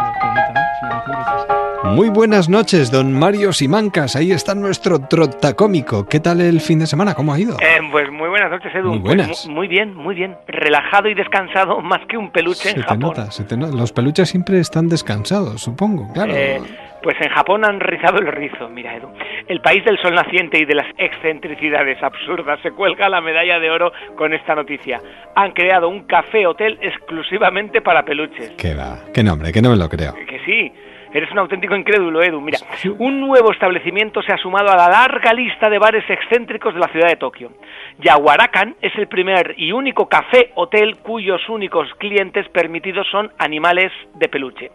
[1.85, 4.15] Muy buenas noches, don Mario Simancas.
[4.15, 6.07] Ahí está nuestro trotacómico.
[6.07, 7.15] ¿Qué tal el fin de semana?
[7.15, 7.57] ¿Cómo ha ido?
[7.61, 8.91] Eh, pues muy buenas noches, Edu.
[8.91, 9.47] Muy Pues buenas.
[9.49, 10.37] mu- muy bien, muy bien.
[10.47, 12.99] Relajado y descansado más que un peluche Se en te Japón.
[13.01, 13.75] nota, se te nota.
[13.75, 16.33] Los peluches siempre están descansados, supongo, claro.
[16.35, 16.61] Eh,
[17.03, 19.09] pues en Japón han rizado el rizo, mira Edu.
[19.49, 23.71] El país del sol naciente y de las excentricidades absurdas se cuelga la medalla de
[23.71, 25.01] oro con esta noticia.
[25.35, 28.53] Han creado un café hotel exclusivamente para peluches.
[28.59, 28.99] ¿Qué va?
[29.13, 29.53] ¿Qué nombre?
[29.53, 30.15] Que no me lo creo.
[30.15, 30.73] Que sí,
[31.13, 32.41] eres un auténtico incrédulo, Edu.
[32.41, 32.59] Mira,
[32.99, 36.89] un nuevo establecimiento se ha sumado a la larga lista de bares excéntricos de la
[36.89, 37.53] ciudad de Tokio.
[37.99, 44.29] Yaguaracan es el primer y único café hotel cuyos únicos clientes permitidos son animales de
[44.29, 44.71] peluche.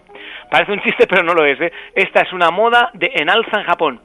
[0.50, 1.60] Parece un chiste, pero no lo es.
[1.62, 1.72] ¿eh?
[1.94, 4.02] Esta es una moda de en alza en Japón.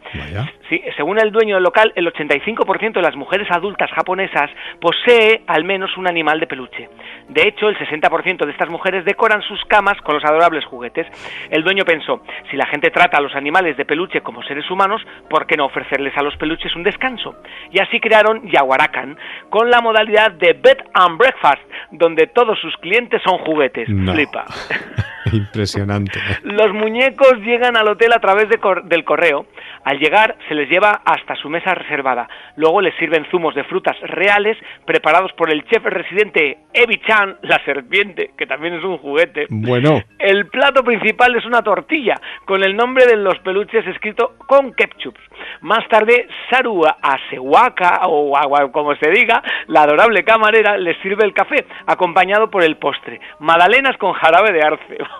[0.68, 4.50] Sí, según el dueño del local, el 85% de las mujeres adultas japonesas
[4.80, 6.88] posee al menos un animal de peluche.
[7.28, 11.06] De hecho, el 60% de estas mujeres decoran sus camas con los adorables juguetes.
[11.50, 15.02] El dueño pensó, si la gente trata a los animales de peluche como seres humanos,
[15.28, 17.36] ¿por qué no ofrecerles a los peluches un descanso?
[17.72, 23.20] Y así crearon Yaguaracan con la modalidad de Bed and Breakfast, donde todos sus clientes
[23.24, 23.88] son juguetes.
[23.88, 24.12] No.
[24.12, 24.44] Flipa.
[25.32, 26.18] Impresionante.
[26.42, 29.46] Los muñecos llegan al hotel a través de cor- del correo.
[29.84, 32.28] Al llegar se les lleva hasta su mesa reservada.
[32.56, 38.32] Luego les sirven zumos de frutas reales preparados por el chef residente Ebi-chan, la serpiente,
[38.36, 39.46] que también es un juguete.
[39.48, 42.14] Bueno, El plato principal es una tortilla
[42.44, 45.16] con el nombre de los peluches escrito con ketchup.
[45.62, 48.32] Más tarde, Saru Asewaka, o
[48.72, 53.96] como se diga, la adorable camarera, les sirve el café, acompañado por el postre, magdalenas
[53.96, 54.98] con jarabe de arce.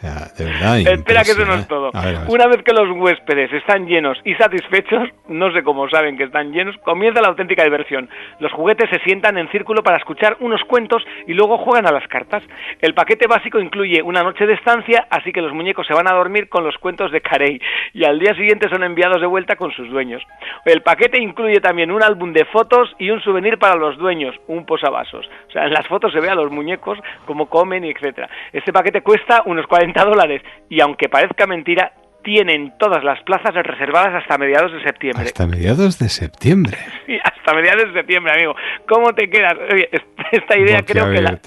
[0.00, 0.78] de verdad.
[0.78, 1.90] Espera que eso no es todo.
[1.92, 2.30] A ver, a ver.
[2.30, 6.52] Una vez que los huéspedes están llenos y satisfechos, no sé cómo saben que están
[6.52, 8.08] llenos, comienza la auténtica diversión.
[8.38, 12.06] Los juguetes se sientan en círculo para escuchar unos cuentos y luego juegan a las
[12.06, 12.42] cartas.
[12.80, 16.14] El paquete básico incluye una noche de estancia, así que los muñecos se van a
[16.14, 17.60] dormir con los cuentos de Carey
[17.92, 20.22] y al día siguiente son enviados de vuelta con sus dueños.
[20.64, 24.64] El paquete incluye también un álbum de fotos y un souvenir para los dueños, un
[24.64, 25.28] posavasos.
[25.48, 28.28] O sea, en las fotos se ve a los muñecos cómo comen y etcétera.
[28.52, 34.22] Este paquete cuesta unos 40 dólares y aunque parezca mentira, tienen todas las plazas reservadas
[34.22, 35.24] hasta mediados de septiembre.
[35.24, 36.76] Hasta mediados de septiembre.
[37.06, 38.54] Sí, hasta mediados de septiembre, amigo.
[38.88, 39.54] ¿Cómo te quedas?
[39.72, 39.88] Oye,
[40.32, 41.40] esta idea creo que la.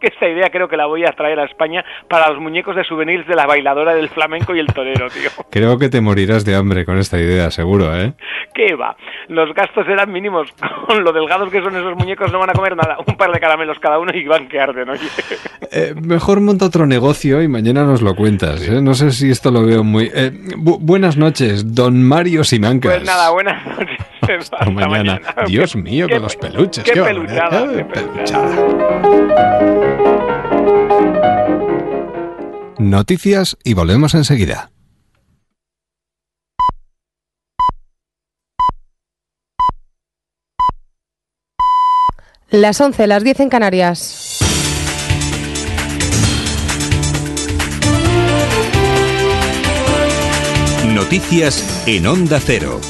[0.00, 2.84] Que esta idea creo que la voy a traer a España para los muñecos de
[2.84, 5.30] souvenirs de la bailadora del flamenco y el torero, tío.
[5.50, 8.12] Creo que te morirás de hambre con esta idea, seguro, ¿eh?
[8.54, 8.96] ¿Qué va?
[9.28, 10.48] Los gastos eran mínimos.
[10.86, 12.96] Con lo delgados que son esos muñecos no van a comer nada.
[13.06, 15.00] Un par de caramelos cada uno y van que arden, oye.
[15.72, 18.66] Eh, mejor monta otro negocio y mañana nos lo cuentas.
[18.68, 18.80] ¿eh?
[18.82, 20.10] No sé si esto lo veo muy...
[20.12, 22.92] eh, bu- buenas noches, don Mario Simancas.
[22.96, 23.98] Pues nada, buenas noches.
[24.52, 25.20] Hasta mañana.
[25.46, 26.82] Dios mío, qué- con los peluches.
[26.82, 27.66] qué barbaridad.
[27.86, 29.89] peluchada, Eh, qué
[32.78, 34.72] Noticias y volvemos enseguida.
[42.50, 44.40] Las 11, las 10 en Canarias.
[50.88, 52.80] Noticias en Onda Cero.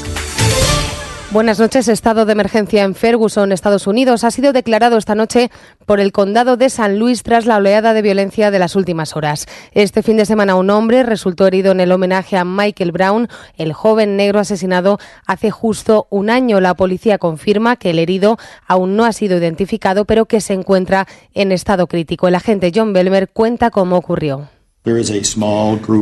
[1.31, 1.87] Buenas noches.
[1.87, 5.49] Estado de emergencia en Ferguson, Estados Unidos, ha sido declarado esta noche
[5.85, 9.45] por el condado de San Luis tras la oleada de violencia de las últimas horas.
[9.71, 13.71] Este fin de semana un hombre resultó herido en el homenaje a Michael Brown, el
[13.71, 16.59] joven negro asesinado hace justo un año.
[16.59, 21.07] La policía confirma que el herido aún no ha sido identificado, pero que se encuentra
[21.33, 22.27] en estado crítico.
[22.27, 24.49] El agente John Belmer cuenta cómo ocurrió.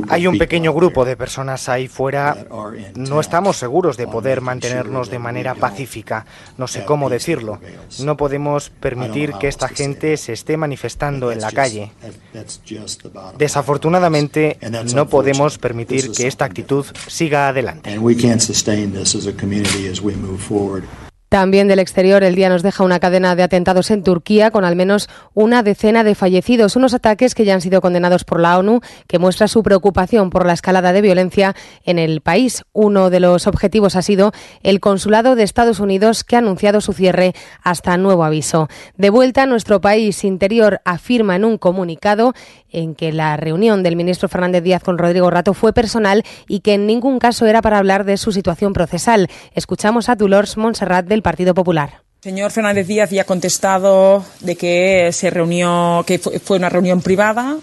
[0.08, 2.48] Hay un pequeño grupo de personas ahí fuera.
[2.96, 6.26] No estamos seguros de poder mantenernos de manera pacífica.
[6.58, 7.60] No sé cómo decirlo.
[8.00, 11.92] No podemos permitir que esta gente se esté manifestando en la calle.
[13.38, 14.58] Desafortunadamente,
[14.94, 18.00] no podemos permitir que esta actitud siga adelante.
[21.30, 24.76] También del exterior, el día nos deja una cadena de atentados en Turquía con al
[24.76, 28.82] menos una decena de fallecidos, unos ataques que ya han sido condenados por la ONU,
[29.08, 31.56] que muestra su preocupación por la escalada de violencia
[31.86, 32.64] en el país.
[32.74, 34.32] Uno de los objetivos ha sido
[34.64, 38.68] el consulado de Estados Unidos, que ha anunciado su cierre hasta nuevo aviso.
[38.98, 42.34] De vuelta nuestro país, Interior afirma en un comunicado
[42.72, 46.74] en que la reunión del ministro Fernández Díaz con Rodrigo Rato fue personal y que
[46.74, 49.30] en ningún caso era para hablar de su situación procesal.
[49.54, 52.02] Escuchamos a Dolors Montserrat del Partido Popular.
[52.22, 57.58] Señor Fernández Díaz ya ha contestado de que se reunió, que fue una reunión privada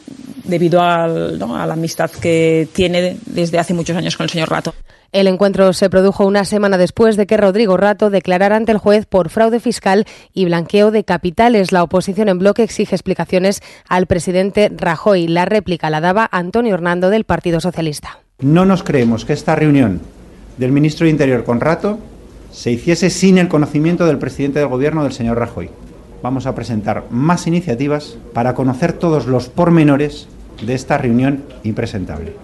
[0.45, 4.75] debido a la amistad que tiene desde hace muchos años con el señor Rato.
[5.17, 9.07] El encuentro se produjo una semana después de que Rodrigo Rato declarara ante el juez
[9.07, 10.05] por fraude fiscal
[10.35, 11.73] y blanqueo de capitales.
[11.73, 15.27] La oposición en bloque exige explicaciones al presidente Rajoy.
[15.27, 18.19] La réplica la daba Antonio Hernando del Partido Socialista.
[18.41, 20.03] No nos creemos que esta reunión
[20.59, 21.99] del ministro de Interior con Rato
[22.53, 25.71] se hiciese sin el conocimiento del presidente del Gobierno, del señor Rajoy.
[26.23, 30.29] Vamos a presentar más iniciativas para conocer todos los pormenores
[30.61, 32.35] de esta reunión impresentable.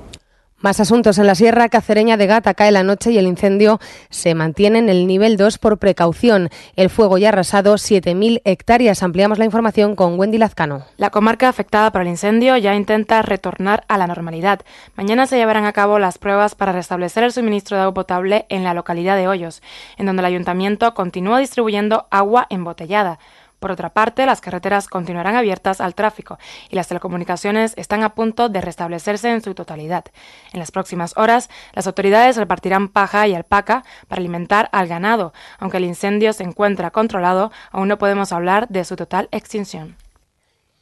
[0.63, 4.37] Más asuntos en la Sierra Cacereña de Gata cae la noche y el incendio se
[4.37, 6.51] mantiene en el nivel 2 por precaución.
[6.77, 9.03] El fuego ya ha arrasado 7.000 hectáreas.
[9.03, 10.85] Ampliamos la información con Wendy Lazcano.
[10.99, 14.61] La comarca afectada por el incendio ya intenta retornar a la normalidad.
[14.95, 18.63] Mañana se llevarán a cabo las pruebas para restablecer el suministro de agua potable en
[18.63, 19.63] la localidad de Hoyos,
[19.99, 23.19] en donde el ayuntamiento continúa distribuyendo agua embotellada.
[23.63, 26.37] Por otra parte, las carreteras continuarán abiertas al tráfico
[26.69, 30.05] y las telecomunicaciones están a punto de restablecerse en su totalidad.
[30.53, 35.33] En las próximas horas, las autoridades repartirán paja y alpaca para alimentar al ganado.
[35.61, 40.02] Aunque el incendio se encuentra controlado, aún no podemos hablar de su total extinción.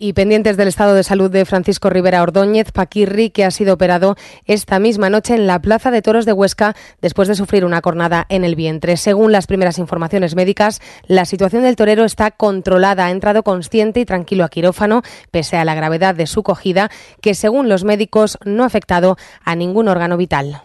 [0.03, 4.17] Y pendientes del estado de salud de Francisco Rivera Ordóñez Paquirri, que ha sido operado
[4.47, 8.25] esta misma noche en la Plaza de Toros de Huesca después de sufrir una cornada
[8.31, 8.97] en el vientre.
[8.97, 13.05] Según las primeras informaciones médicas, la situación del torero está controlada.
[13.05, 16.91] Ha entrado consciente y tranquilo a quirófano, pese a la gravedad de su cogida,
[17.21, 20.63] que según los médicos no ha afectado a ningún órgano vital.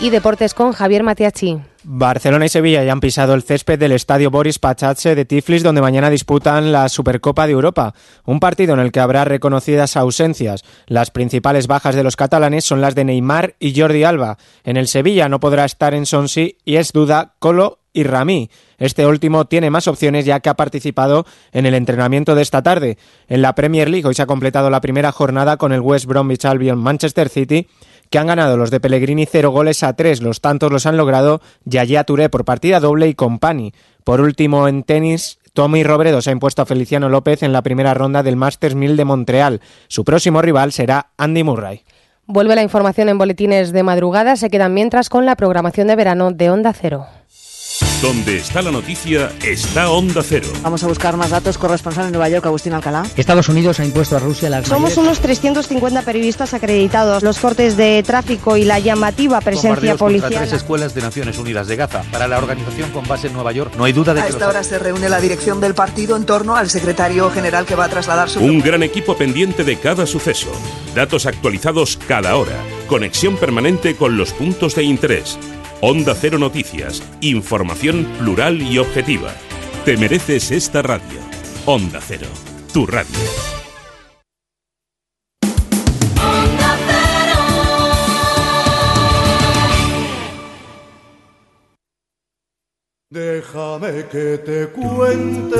[0.00, 1.60] Y deportes con Javier Matiachi.
[1.88, 5.80] Barcelona y Sevilla ya han pisado el césped del estadio Boris Pachache de Tiflis, donde
[5.80, 7.94] mañana disputan la Supercopa de Europa.
[8.24, 10.64] Un partido en el que habrá reconocidas ausencias.
[10.88, 14.36] Las principales bajas de los catalanes son las de Neymar y Jordi Alba.
[14.64, 18.50] En el Sevilla no podrá estar en Sonsi y es duda Colo y Ramí.
[18.78, 22.98] Este último tiene más opciones ya que ha participado en el entrenamiento de esta tarde.
[23.28, 26.44] En la Premier League hoy se ha completado la primera jornada con el West Bromwich
[26.46, 27.68] Albion Manchester City
[28.10, 30.22] que han ganado los de Pellegrini 0 goles a 3.
[30.22, 33.72] Los tantos los han logrado Yaya Touré por partida doble y Compani.
[34.04, 37.94] Por último, en tenis, Tommy Robredo se ha impuesto a Feliciano López en la primera
[37.94, 39.60] ronda del Masters 1000 de Montreal.
[39.88, 41.82] Su próximo rival será Andy Murray.
[42.26, 44.36] Vuelve la información en boletines de madrugada.
[44.36, 47.06] Se quedan mientras con la programación de verano de Onda Cero.
[48.02, 50.48] Donde está la noticia, está Onda Cero.
[50.62, 51.56] Vamos a buscar más datos.
[51.56, 53.06] Corresponsal en Nueva York, Agustín Alcalá.
[53.16, 57.22] Estados Unidos ha impuesto a Rusia las Somos mayores- unos 350 periodistas acreditados.
[57.22, 60.30] Los cortes de tráfico y la llamativa presencia policial.
[60.30, 62.02] tres escuelas de Naciones Unidas de Gaza.
[62.12, 64.44] Para la organización con base en Nueva York, no hay duda de A que esta
[64.44, 67.86] los hora se reúne la dirección del partido en torno al secretario general que va
[67.86, 68.40] a trasladar su...
[68.40, 70.48] Un gran equipo pendiente de cada suceso.
[70.94, 72.56] Datos actualizados cada hora.
[72.88, 75.38] Conexión permanente con los puntos de interés.
[75.82, 77.02] Onda Cero Noticias.
[77.20, 79.34] Información plural y objetiva.
[79.84, 81.20] Te mereces esta radio.
[81.66, 82.28] Onda Cero.
[82.72, 83.14] Tu radio.
[93.10, 95.56] Déjame que te cuente,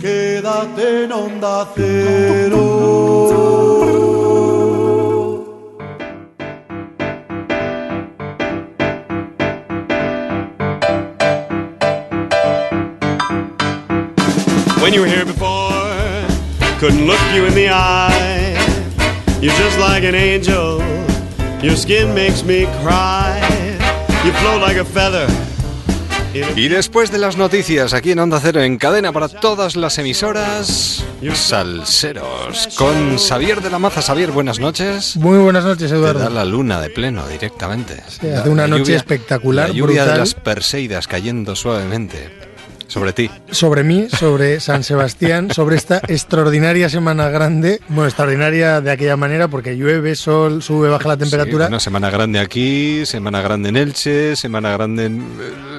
[0.00, 3.69] quédate en onda cero.
[14.90, 15.70] When you were here before,
[16.80, 18.56] couldn't look you in the eye.
[19.40, 20.82] You're just like an angel.
[21.62, 23.38] Your skin makes me cry.
[24.24, 25.28] You float like a feather.
[26.56, 31.04] Y después de las noticias aquí en Onda Cero en cadena para todas las emisoras,
[31.34, 34.02] Salseros con Xavier de la Maza.
[34.02, 35.16] Xavier, buenas noches.
[35.16, 36.18] Muy buenas noches, Eduardo.
[36.18, 38.02] Te da la luna de pleno directamente.
[38.08, 40.18] Sí, hace una noche espectacular, La lluvia de brutal.
[40.18, 42.49] las Perseidas cayendo suavemente
[42.90, 43.30] sobre ti.
[43.52, 47.80] Sobre mí, sobre San Sebastián, sobre esta extraordinaria semana grande.
[47.88, 51.66] Bueno, extraordinaria de aquella manera porque llueve, sol, sube, baja la temperatura.
[51.66, 55.24] Sí, una semana grande aquí, semana grande en Elche, semana grande en...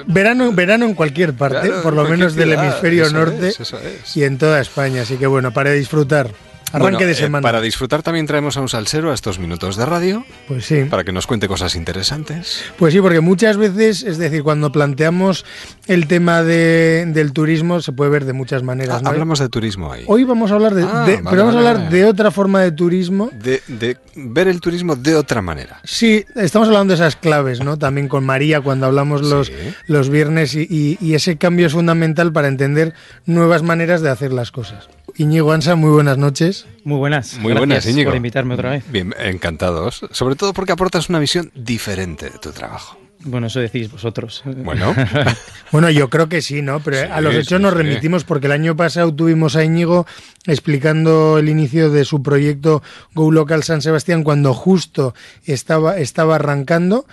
[0.06, 3.78] Verano, verano en cualquier parte, Claro, por lo menos del hemisferio eso norte es, eso
[3.78, 4.16] es.
[4.16, 5.02] y en toda España.
[5.02, 6.30] Así que bueno, para disfrutar.
[6.72, 7.42] Arranque Bueno, de eh, semana.
[7.42, 10.24] para disfrutar también traemos a un salsero a estos minutos de radio.
[10.48, 10.84] Pues sí.
[10.88, 12.62] Para que nos cuente cosas interesantes.
[12.78, 15.44] Pues sí, porque muchas veces, es decir, cuando planteamos
[15.86, 18.96] el tema de- del turismo, se puede ver de muchas maneras.
[18.98, 19.10] Ah, ¿no?
[19.10, 20.04] hablamos de turismo ahí.
[20.06, 21.90] Hoy vamos a hablar de, Ah, de- vale, pero vamos a hablar vale.
[21.96, 23.30] de otra forma de turismo.
[23.32, 25.80] De, de ver el turismo de otra manera.
[25.84, 27.78] Sí, estamos hablando de esas claves, ¿no?
[27.78, 29.52] También con María cuando hablamos los,
[29.86, 32.94] los viernes y, y- y ese cambio es fundamental para entender
[33.26, 34.88] nuevas maneras de hacer las cosas.
[35.16, 36.66] Iñigo Ansa, muy buenas noches.
[36.84, 37.34] Muy buenas.
[37.34, 38.10] Muy Gracias buenas, Íñigo.
[38.10, 38.84] por invitarme otra vez.
[38.90, 40.06] Bien, encantados.
[40.10, 42.98] Sobre todo porque aportas una visión diferente de tu trabajo.
[43.24, 44.42] Bueno, eso decís vosotros.
[44.44, 44.94] Bueno.
[45.72, 46.80] bueno, yo creo que sí, ¿no?
[46.80, 50.06] Pero a los hechos nos remitimos porque el año pasado tuvimos a Íñigo
[50.46, 52.82] explicando el inicio de su proyecto
[53.14, 57.06] Go Local San Sebastián cuando justo estaba, estaba arrancando.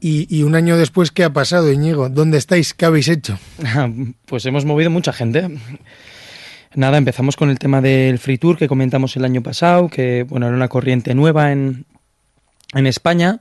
[0.00, 2.10] Y, y, un año después, ¿qué ha pasado, Íñigo?
[2.10, 2.74] ¿Dónde estáis?
[2.74, 3.38] ¿Qué habéis hecho?
[4.26, 5.48] Pues hemos movido mucha gente.
[6.76, 10.48] Nada, empezamos con el tema del Free Tour que comentamos el año pasado, que bueno,
[10.48, 11.84] era una corriente nueva en,
[12.74, 13.40] en España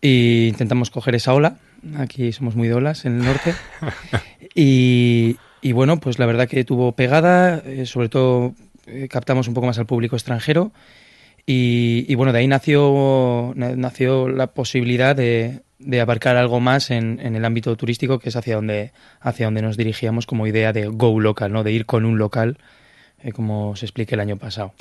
[0.00, 1.58] y intentamos coger esa ola.
[1.96, 3.54] Aquí somos muy de olas en el norte.
[4.52, 9.54] Y, y bueno, pues la verdad que tuvo pegada, eh, sobre todo eh, captamos un
[9.54, 10.72] poco más al público extranjero.
[11.46, 17.18] Y, y, bueno, de ahí nació, nació la posibilidad de, de abarcar algo más en,
[17.20, 20.86] en, el ámbito turístico, que es hacia donde, hacia donde nos dirigíamos como idea de
[20.86, 21.64] go local, ¿no?
[21.64, 22.58] de ir con un local
[23.22, 24.72] eh, como se explique el año pasado.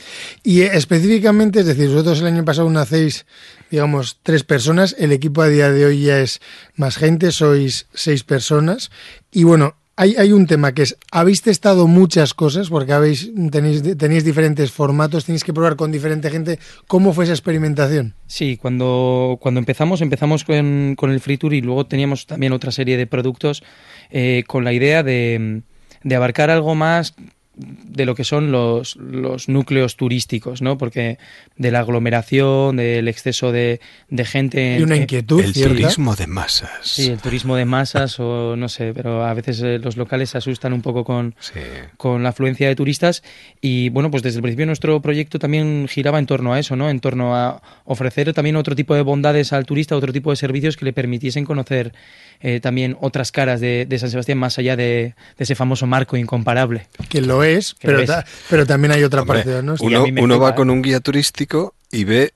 [0.43, 3.25] Y eh, específicamente, es decir, vosotros el año pasado nacéis,
[3.69, 6.39] digamos, tres personas, el equipo a día de hoy ya es
[6.75, 8.91] más gente, sois seis personas,
[9.29, 13.83] y bueno, hay, hay, un tema que es, habéis testado muchas cosas porque habéis, tenéis,
[13.97, 16.57] tenéis diferentes formatos, tenéis que probar con diferente gente.
[16.87, 18.13] ¿Cómo fue esa experimentación?
[18.25, 22.71] Sí, cuando, cuando empezamos, empezamos con, con el Free Tour y luego teníamos también otra
[22.71, 23.61] serie de productos
[24.09, 25.63] eh, con la idea de,
[26.01, 27.13] de abarcar algo más
[27.59, 30.77] de lo que son los, los, núcleos turísticos, ¿no?
[30.77, 31.17] Porque
[31.57, 34.77] de la aglomeración, del exceso de, de gente...
[34.79, 35.75] Y una inquietud, El ¿cierta?
[35.75, 36.71] turismo de masas.
[36.83, 40.37] Sí, el turismo de masas o no sé, pero a veces eh, los locales se
[40.37, 41.59] asustan un poco con, sí.
[41.97, 43.23] con la afluencia de turistas
[43.61, 46.89] y bueno, pues desde el principio nuestro proyecto también giraba en torno a eso, ¿no?
[46.89, 50.77] En torno a ofrecer también otro tipo de bondades al turista, otro tipo de servicios
[50.77, 51.93] que le permitiesen conocer
[52.41, 56.15] eh, también otras caras de, de, San Sebastián más allá de, de, ese famoso marco
[56.15, 56.87] incomparable.
[57.09, 58.09] Que lo es, que pero, lo es.
[58.09, 59.63] Ta, pero también hay otra Hombre, parte.
[59.63, 59.75] ¿no?
[59.79, 62.33] Uno, uno va con un guía turístico y ve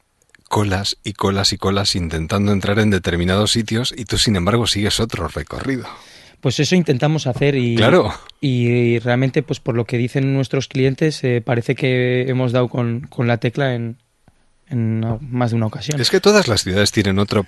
[0.49, 4.99] colas y colas y colas intentando entrar en determinados sitios y tú sin embargo sigues
[4.99, 5.85] otro recorrido.
[6.41, 8.13] Pues eso intentamos hacer y, claro.
[8.41, 13.07] y realmente, pues por lo que dicen nuestros clientes, eh, parece que hemos dado con,
[13.07, 13.95] con la tecla en,
[14.67, 16.01] en, más de una ocasión.
[16.01, 17.45] Es que todas las ciudades tienen otro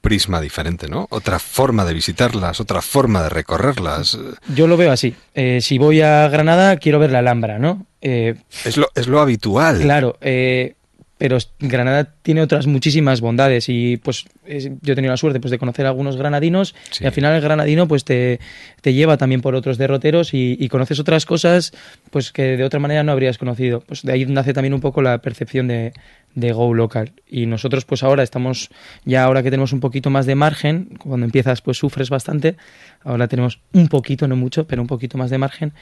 [0.00, 1.06] prisma diferente, ¿no?
[1.10, 4.18] Otra forma de visitarlas, otra forma de recorrerlas.
[4.54, 5.14] Yo lo veo así.
[5.34, 7.86] Eh, si voy a Granada, quiero ver la Alhambra, ¿no?
[8.00, 9.80] Eh, es, lo, es lo habitual.
[9.80, 10.74] Claro, eh,
[11.18, 15.58] pero Granada tiene otras muchísimas bondades y pues yo he tenido la suerte pues de
[15.58, 17.04] conocer a algunos granadinos sí.
[17.04, 18.38] y al final el granadino pues te,
[18.82, 21.72] te lleva también por otros derroteros y, y, conoces otras cosas
[22.10, 23.80] pues que de otra manera no habrías conocido.
[23.80, 25.94] Pues de ahí nace también un poco la percepción de,
[26.36, 27.12] de Go Local.
[27.26, 28.70] Y nosotros pues ahora estamos,
[29.04, 32.56] ya ahora que tenemos un poquito más de margen, cuando empiezas pues sufres bastante,
[33.02, 35.72] ahora tenemos un poquito, no mucho, pero un poquito más de margen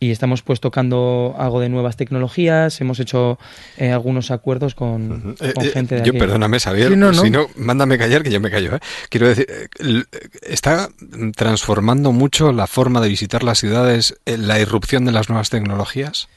[0.00, 3.36] y estamos pues tocando algo de nuevas tecnologías, hemos hecho
[3.76, 5.52] eh, algunos acuerdos con, uh -huh.
[5.54, 6.18] con eh, gente de Yo, aquí.
[6.20, 7.20] perdóname, Xavier, Sí, no, no.
[7.20, 8.76] si no, mándame callar que yo me callo.
[8.76, 8.80] ¿eh?
[9.10, 10.04] Quiero decir, eh,
[10.42, 10.90] ¿está
[11.34, 16.28] transformando mucho la forma de visitar las ciudades eh, la irrupción de las nuevas tecnologías?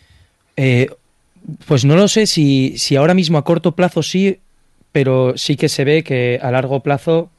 [0.58, 0.90] Eh,
[1.68, 4.40] pues no lo sé si, si ahora mismo a corto plazo sí,
[4.92, 7.30] pero sí que se ve que a largo plazo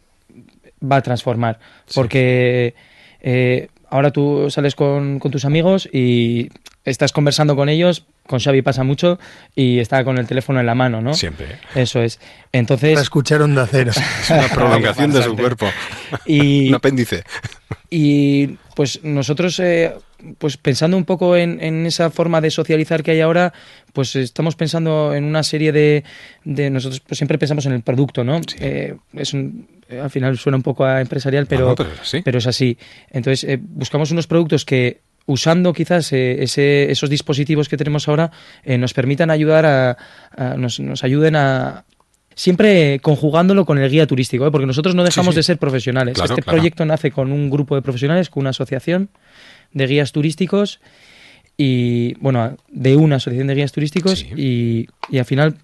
[0.83, 1.59] va a transformar.
[1.87, 1.95] Sí.
[1.95, 2.75] Porque
[3.21, 6.49] eh, ahora tú sales con, con, tus amigos y
[6.85, 9.19] estás conversando con ellos, con Xavi pasa mucho,
[9.55, 11.15] y está con el teléfono en la mano, ¿no?
[11.15, 11.59] Siempre.
[11.75, 12.21] Eso es.
[12.53, 12.93] Entonces...
[12.93, 13.93] Para escuchar onda cero.
[14.23, 15.67] es una prolongación de su cuerpo.
[16.27, 17.25] Y, Un apéndice.
[17.91, 19.93] Y pues nosotros, eh,
[20.39, 23.53] pues pensando un poco en, en, esa forma de socializar que hay ahora,
[23.93, 26.05] pues estamos pensando en una serie de...
[26.45, 28.41] de nosotros pues siempre pensamos en el producto, ¿no?
[28.45, 28.57] Sí.
[28.61, 32.01] Eh, es un, al final suena un poco a empresarial, pero, no, no, pero, es
[32.01, 32.23] así.
[32.23, 32.79] pero es así.
[33.11, 38.31] Entonces eh, buscamos unos productos que usando quizás eh, ese, esos dispositivos que tenemos ahora
[38.65, 39.97] eh, nos permitan ayudar a,
[40.37, 41.85] a nos, nos, ayuden a
[42.35, 44.51] siempre conjugándolo con el guía turístico, ¿eh?
[44.51, 45.39] porque nosotros no dejamos sí, sí.
[45.39, 46.15] de ser profesionales.
[46.15, 46.57] Claro, este claro.
[46.57, 49.11] proyecto nace con un grupo de profesionales, con una asociación
[49.73, 50.81] de guías turísticos
[51.57, 54.29] y bueno, de una asociación de guías turísticos Sí.
[54.37, 55.57] y, y al final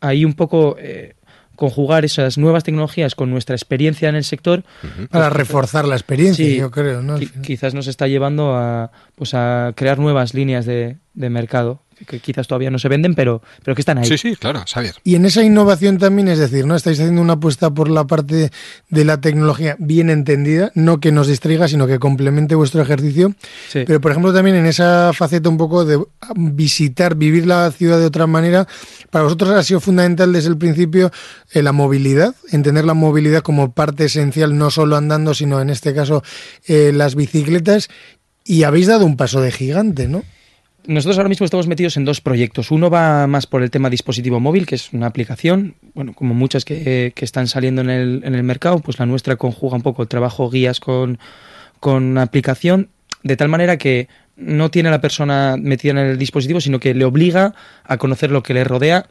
[0.00, 1.14] ahí un poco eh,
[1.58, 4.62] conjugar esas nuevas tecnologías con nuestra experiencia en el sector.
[5.10, 7.18] Para reforzar la experiencia, Sí, yo creo, ¿no?
[7.42, 12.46] Quizás nos está llevando a pues a crear nuevas líneas de, de mercado que quizás
[12.46, 14.94] todavía no se venden pero pero que están ahí Sí, sí, claro, Xavier.
[15.04, 16.74] Y en esa innovación también, es decir, ¿no?
[16.74, 18.50] Estáis haciendo una apuesta por la parte
[18.88, 23.34] de la tecnología bien entendida, no que nos distraiga, sino que complemente vuestro ejercicio.
[23.68, 23.84] Sí.
[23.86, 26.02] Pero, por ejemplo, también en esa faceta un poco de
[26.36, 28.66] visitar, vivir la ciudad de otra manera,
[29.10, 31.10] para vosotros ha sido fundamental desde el principio
[31.52, 35.94] eh, la movilidad, entender la movilidad como parte esencial, no solo andando, sino en este
[35.94, 36.22] caso
[36.66, 37.88] eh, las bicicletas,
[38.44, 40.24] y habéis dado un paso de gigante, ¿no?
[40.88, 42.70] Nosotros ahora mismo estamos metidos en dos proyectos.
[42.70, 46.64] Uno va más por el tema dispositivo móvil, que es una aplicación, bueno, como muchas
[46.64, 50.08] que, están saliendo en el, en el, mercado, pues la nuestra conjuga un poco el
[50.08, 51.18] trabajo guías con,
[51.78, 52.88] con aplicación,
[53.22, 56.94] de tal manera que no tiene a la persona metida en el dispositivo, sino que
[56.94, 59.08] le obliga a conocer lo que le rodea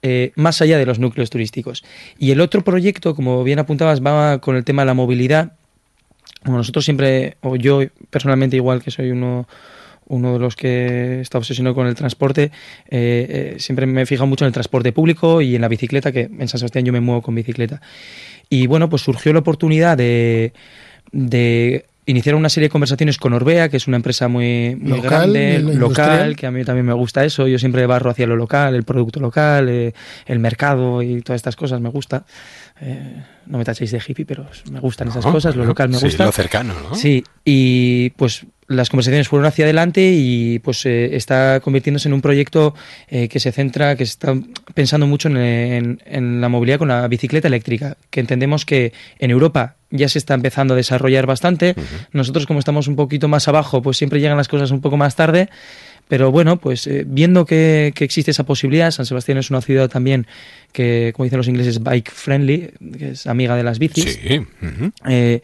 [0.00, 1.84] eh, más allá de los núcleos turísticos.
[2.18, 5.52] Y el otro proyecto, como bien apuntabas, va con el tema de la movilidad.
[6.44, 9.46] nosotros siempre, o yo personalmente igual que soy uno
[10.10, 12.50] uno de los que está obsesionado con el transporte, eh,
[12.90, 16.22] eh, siempre me he fijado mucho en el transporte público y en la bicicleta, que
[16.22, 17.80] en San Sebastián yo me muevo con bicicleta.
[18.48, 20.52] Y bueno, pues surgió la oportunidad de,
[21.12, 26.36] de iniciar una serie de conversaciones con Orbea, que es una empresa muy, grande, local,
[26.36, 27.46] que a mí también me gusta eso.
[27.46, 29.94] Yo siempre barro hacia lo local, el producto local, eh,
[30.26, 32.24] el mercado y todas estas cosas me gusta.
[32.80, 36.06] Eh, no me tachéis de hippie, pero me gustan esas cosas, lo local me sí,
[36.06, 36.24] gusta.
[36.24, 36.94] lo cercano, ¿no?
[36.94, 42.22] Sí, y pues las conversaciones fueron hacia adelante y pues eh, está convirtiéndose en un
[42.22, 42.74] proyecto
[43.08, 44.34] eh, que se centra, que está
[44.74, 49.32] pensando mucho en, en, en, la movilidad con la bicicleta eléctrica, que entendemos que en
[49.32, 51.74] Europa ya se está empezando a desarrollar bastante.
[51.76, 52.06] Uh -huh.
[52.12, 55.16] Nosotros como estamos un poquito más abajo, pues siempre llegan las cosas un poco más
[55.16, 55.50] tarde.
[56.10, 59.88] Pero bueno, pues eh, viendo que, que, existe esa posibilidad, San Sebastián es una ciudad
[59.88, 60.26] también
[60.72, 64.18] que, como dicen los ingleses, bike friendly, que es amiga de las bicis.
[64.20, 64.38] Sí.
[64.38, 64.92] Uh -huh.
[65.08, 65.40] eh,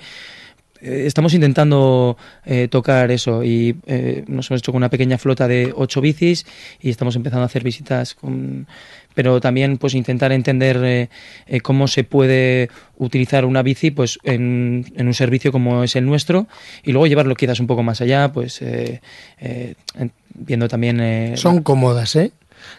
[0.80, 5.72] estamos intentando eh, tocar eso y eh, nos hemos hecho con una pequeña flota de
[5.74, 6.46] ocho bicis
[6.80, 8.66] y estamos empezando a hacer visitas con
[9.16, 11.08] pero también pues intentar entender eh,
[11.46, 16.04] eh, cómo se puede utilizar una bici pues en, en, un servicio como es el
[16.04, 16.46] nuestro
[16.84, 19.00] y luego llevarlo quizás un poco más allá pues eh,
[20.38, 22.32] viendo también son cómodas eh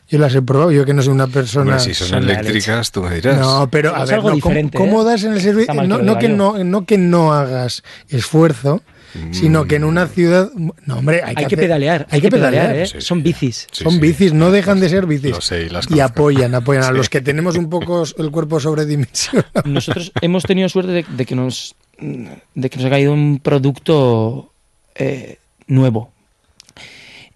[0.09, 1.75] yo las he probado, yo que no soy una persona.
[1.75, 3.39] Bueno, si son, son eléctricas, tú me dirás.
[3.39, 5.73] No, pero a es ver, algo no, diferente, cómodas en el servicio.
[5.73, 8.81] No, no, que no, no que no hagas esfuerzo,
[9.13, 9.33] mm.
[9.33, 10.49] sino que en una ciudad.
[10.85, 12.07] No, hombre, hay, hay que, que, pedalear.
[12.09, 12.75] Hay, que pedalear.
[12.75, 12.87] ¿eh?
[12.87, 13.67] sí, son bicis.
[13.71, 15.31] Sí, son bicis, no dejan de ser bicis.
[15.31, 18.59] Lo sé, y, las y apoyan, apoyan a los que tenemos un poco el cuerpo
[18.59, 19.63] sobredimensionado.
[19.65, 24.53] Nosotros hemos tenido suerte de, de, que nos de que nos ha caído un producto
[24.95, 26.13] eh, nuevo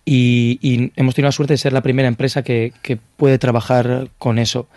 [0.06, 4.10] y, y, hemos tenido la suerte de ser la primera empresa que, que, puede trabajar
[4.18, 4.68] con eso.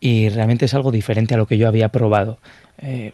[0.00, 2.38] Y realmente es algo diferente a lo que yo había probado.
[2.78, 3.12] Eh,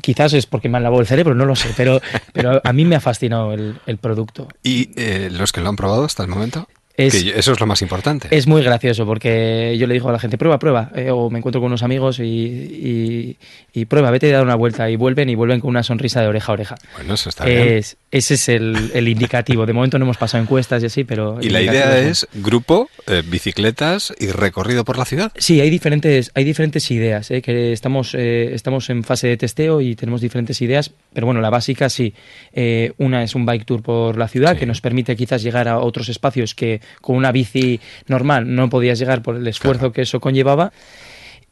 [0.00, 2.00] quizás es porque me han lavado el cerebro, no lo sé, pero,
[2.32, 4.48] pero a mí me ha fascinado el, el producto.
[4.62, 6.68] ¿Y eh, los que lo han probado hasta el momento?
[6.94, 8.28] Es, que eso es lo más importante.
[8.30, 10.90] Es muy gracioso porque yo le digo a la gente, prueba, prueba.
[10.94, 13.38] Eh, o me encuentro con unos amigos y, y,
[13.72, 14.90] y, prueba, vete a dar una vuelta.
[14.90, 16.74] Y vuelven y vuelven con una sonrisa de oreja a oreja.
[16.94, 18.01] Bueno, eso está es, bien.
[18.12, 19.64] Ese es el, el, indicativo.
[19.64, 21.38] De momento no hemos pasado encuestas y así, pero...
[21.40, 25.32] Y la idea es grupo, eh, bicicletas y recorrido por la ciudad.
[25.38, 27.30] Sí, hay diferentes, hay diferentes ideas.
[27.30, 30.92] Eh, que estamos, eh, estamos en fase de testeo y tenemos diferentes ideas.
[31.14, 32.12] Pero bueno, la básica sí.
[32.52, 34.58] Eh, una es un bike tour por la ciudad sí.
[34.58, 38.98] que nos permite quizás llegar a otros espacios que con una bici normal no podías
[38.98, 39.92] llegar por el esfuerzo claro.
[39.94, 40.70] que eso conllevaba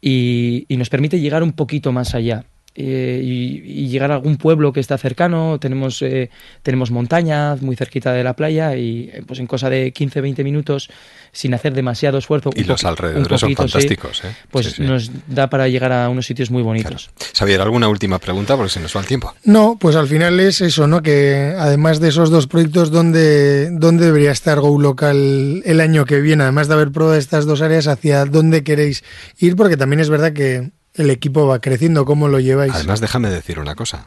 [0.03, 2.45] y, y, nos permite llegar un poquito más allá.
[2.77, 6.31] Eh, y, y, llegar a algún pueblo que está cercano, tenemos, eh,
[6.63, 10.89] tenemos montañas muy cerquita de la playa y eh, pues en cosa de 15-20 minutos
[11.33, 12.51] sin hacer demasiado esfuerzo.
[12.55, 14.19] Y los alrededores son fantásticos.
[14.19, 14.37] Sí, ¿eh?
[14.53, 14.83] Pues sí, sí.
[14.83, 17.11] nos da para llegar a unos sitios muy bonitos.
[17.17, 17.33] Claro.
[17.37, 18.57] Xavier, ¿alguna última pregunta?
[18.57, 19.35] Porque se nos va el tiempo.
[19.43, 21.03] No, pues al final es eso, ¿no?
[21.03, 26.21] Que además de esos dos proyectos, ¿dónde, dónde debería estar Go Local el año que
[26.21, 26.45] viene?
[26.45, 29.03] Además de haber probado estas dos áreas, ¿hacia dónde queréis
[29.39, 29.57] ir?
[29.57, 32.75] Porque también es verdad que el equipo va creciendo, ¿cómo lo lleváis?
[32.75, 34.07] Además, déjame decir una cosa.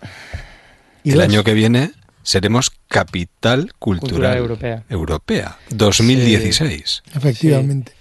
[1.04, 1.24] ¿Y el dos?
[1.26, 1.92] año que viene
[2.24, 4.84] seremos capital cultural, cultural europea.
[4.90, 7.04] europea 2016.
[7.06, 7.12] Sí.
[7.18, 7.92] Efectivamente.
[7.92, 7.98] Sí.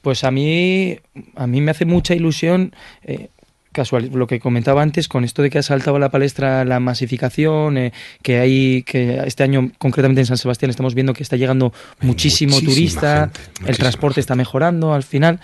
[0.00, 0.98] Pues a mí,
[1.34, 2.74] a mí me hace mucha ilusión.
[3.02, 3.28] Eh,
[3.72, 6.80] casual, lo que comentaba antes con esto de que ha saltado a la palestra la
[6.80, 11.36] masificación, eh, que hay que este año concretamente en San Sebastián estamos viendo que está
[11.36, 14.20] llegando muchísimo Muchísima turista, gente, el transporte gente.
[14.20, 15.40] está mejorando al final,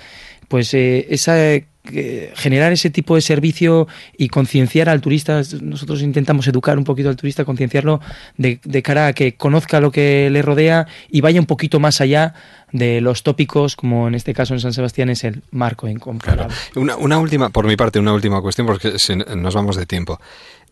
[0.48, 1.36] pues eh, esa
[1.84, 5.42] generar ese tipo de servicio y concienciar al turista.
[5.60, 8.00] Nosotros intentamos educar un poquito al turista, concienciarlo
[8.36, 12.34] de, cara a que conozca lo que le rodea y vaya un poquito más allá
[12.72, 16.54] de los tópicos, como en este caso en San Sebastián es el marco incomparable.
[16.72, 16.98] Claro.
[16.98, 18.94] Una, última, por mi parte, una última cuestión, porque
[19.36, 20.20] nos vamos de tiempo.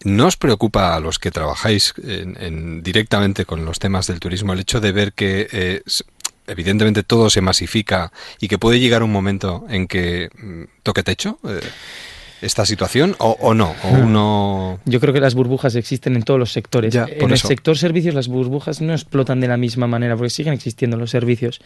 [0.03, 4.55] ¿No os preocupa a los que trabajáis en, en, directamente con los temas del turismo
[4.55, 5.83] el hecho de ver que eh,
[6.51, 11.39] evidentemente todo se masifica y que puede llegar un momento en que mm, toque techo
[11.49, 11.61] eh,
[12.43, 16.41] esta situación o, o, no o uno yo creo que las burbujas existen en todos
[16.41, 17.49] los sectores ya, en el eso.
[17.49, 21.61] sector servicios las burbujas no explotan de la misma manera porque siguen existiendo los servicios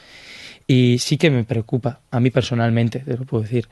[0.67, 3.69] y sí que me preocupa a mí personalmente te lo puedo decir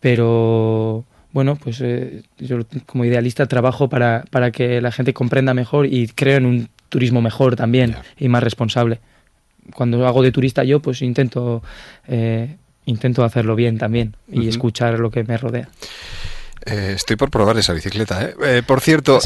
[0.00, 5.86] pero bueno, pues eh, yo como idealista trabajo para, para que la gente comprenda mejor
[5.86, 8.98] y creo en un turismo mejor también y más responsable.
[9.74, 11.62] Cuando hago de turista yo, pues intento,
[12.08, 12.56] eh,
[12.86, 15.68] intento hacerlo bien también y escuchar lo que me rodea.
[16.66, 18.22] Eh, estoy por probar esa bicicleta.
[18.22, 18.34] ¿eh?
[18.42, 19.18] eh por cierto,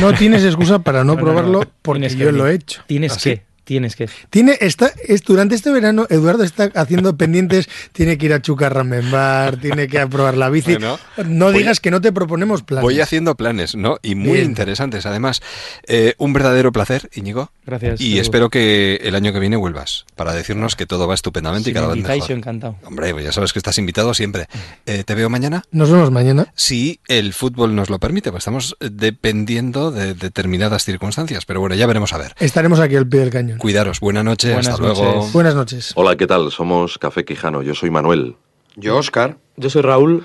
[0.00, 2.82] no tienes excusa para no, probarlo porque yo lo he hecho.
[2.86, 3.42] Tienes ¿Ah, que.
[3.64, 4.08] Tienes que.
[4.30, 9.58] Tiene, está, es, durante este verano, Eduardo está haciendo pendientes, tiene que ir a Chucarramembar,
[9.58, 10.76] tiene que probar la bici.
[11.24, 12.82] no digas que no te proponemos planes.
[12.82, 13.98] Voy haciendo planes, ¿no?
[14.02, 15.42] Y muy interesantes, además.
[15.86, 17.50] Eh, un verdadero placer, Íñigo.
[17.64, 18.00] Gracias.
[18.00, 21.72] Y espero que el año que viene vuelvas para decirnos que todo va estupendamente y
[21.72, 22.30] cada vez mejor.
[22.32, 22.76] encantado.
[22.84, 24.48] Hombre, pues ya sabes que estás invitado siempre.
[24.86, 25.62] Eh, ¿Te veo mañana?
[25.70, 26.52] Nos vemos mañana.
[26.56, 31.44] Si el fútbol nos lo permite, pues estamos dependiendo de determinadas circunstancias.
[31.44, 32.34] Pero bueno, ya veremos a ver.
[32.40, 33.51] Estaremos aquí al pie del cañón.
[33.58, 35.28] Cuidaros, buena noche, hasta luego.
[35.32, 35.92] Buenas noches.
[35.94, 36.50] Hola, ¿qué tal?
[36.50, 38.36] Somos Café Quijano, yo soy Manuel.
[38.76, 39.38] Yo, Oscar.
[39.56, 40.24] Yo soy Raúl.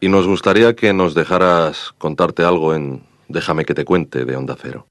[0.00, 4.56] Y nos gustaría que nos dejaras contarte algo en Déjame que te cuente de Onda
[4.60, 4.86] Cero.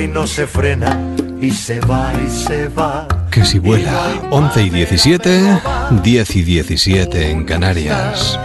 [0.00, 0.98] Y no se frena
[1.40, 3.08] y se va y se va.
[3.30, 5.60] Que si vuela 11 y 17,
[6.02, 8.38] 10 y 17 en Canarias.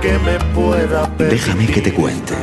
[0.00, 2.34] Que me pueda Déjame que te cuente.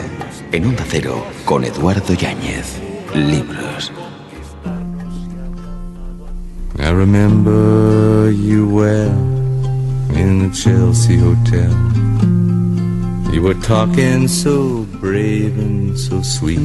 [0.51, 2.79] En Onda Cero con Eduardo Yáñez.
[3.13, 3.91] Libros.
[6.77, 9.09] I remember you well
[10.13, 11.71] in the Chelsea Hotel.
[13.35, 16.57] You were talking so brave and so sweet.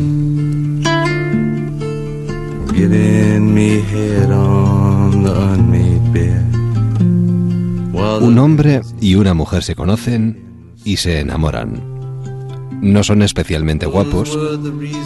[8.22, 10.38] Un hombre y una mujer se conocen
[10.84, 11.82] y se enamoran.
[12.80, 14.38] No son especialmente guapos,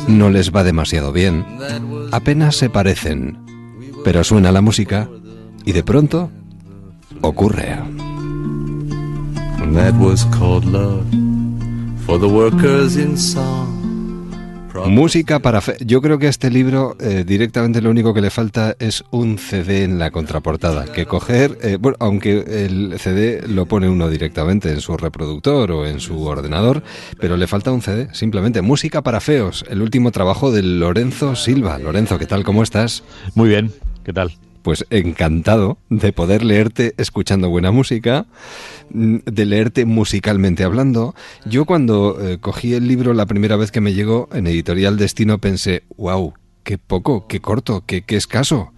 [0.07, 1.47] no les va demasiado bien,
[2.13, 3.39] apenas se parecen,
[4.05, 5.09] pero suena la música
[5.65, 6.31] y de pronto
[7.23, 7.79] ocurre.
[9.75, 11.24] that was called love
[12.07, 13.85] for the workers in song.
[14.87, 15.77] Música para fe.
[15.87, 19.39] Yo creo que a este libro eh, directamente lo único que le falta es un
[19.39, 20.87] CD en la contraportada.
[20.87, 25.87] Que coger, eh, bueno, aunque el CD lo pone uno directamente en su reproductor o
[25.87, 26.83] en su ordenador,
[27.21, 28.09] pero le falta un CD.
[28.13, 29.65] Simplemente música para feos.
[29.69, 31.79] El último trabajo de Lorenzo Silva.
[31.79, 32.43] Lorenzo, ¿qué tal?
[32.43, 33.05] ¿Cómo estás?
[33.37, 33.73] Muy bien.
[34.03, 34.33] ¿Qué tal?
[34.65, 38.27] Pues encantado de poder leerte escuchando buena música,
[38.91, 41.15] mm, de leerte musicalmente hablando.
[41.45, 45.39] Yo cuando eh, cogí el libro la primera vez que me llegó en Editorial Destino
[45.39, 46.33] pensé, wow,
[46.63, 48.73] qué poco, qué corto, qué, qué escaso.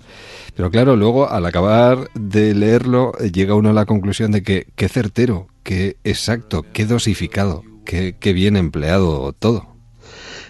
[0.56, 4.66] Pero claro, luego al acabar de leerlo eh, llega uno a la conclusión de que
[4.74, 9.75] qué certero, qué exacto, qué dosificado, qué, qué bien empleado todo.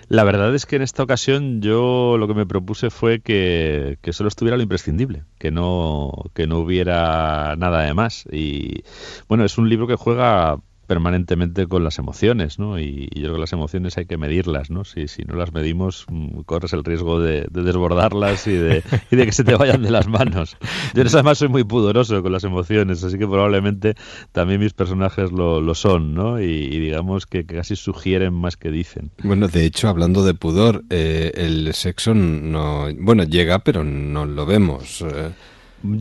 [0.09, 4.29] La verdad es que en esta ocasión yo lo que me propuse fue que, solo
[4.29, 8.25] estuviera lo imprescindible, que no, que no hubiera nada de más.
[8.31, 8.85] Y
[9.29, 12.79] bueno, es un libro que juega permanentemente con las emociones, ¿no?
[12.79, 14.85] Y, yo creo que las emociones hay que medirlas, ¿no?
[14.85, 19.45] Si, si no las medimos, mm, corres el riesgo de, desbordarlas y de, que se
[19.45, 20.57] te vayan de las manos.
[20.95, 23.95] Yo además soy muy pudoroso con las emociones, así que probablemente
[24.33, 26.41] también mis personajes lo, lo son, ¿no?
[26.41, 29.11] Y, digamos que, casi sugieren más que dicen.
[29.23, 32.87] Bueno, de hecho, hablando de pudor, eh, el sexo no...
[32.99, 35.03] Bueno, llega, pero no lo vemos.
[35.03, 35.31] Eh.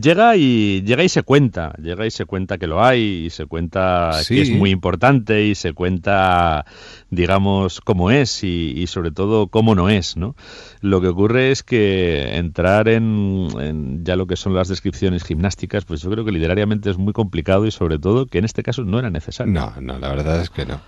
[0.00, 3.46] Llega y llega y se cuenta, llega y se cuenta que lo hay y se
[3.46, 6.64] cuenta que es muy importante y se cuenta,
[7.10, 10.34] digamos, cómo es y, sobre todo cómo no es, ¿no?
[10.80, 16.02] Lo que ocurre es que entrar en, ya lo que son las descripciones gimnásticas, pues
[16.02, 18.98] yo creo que literariamente es muy complicado y sobre todo que en este caso no
[18.98, 19.52] era necesario.
[19.52, 20.80] No, no, la verdad es que no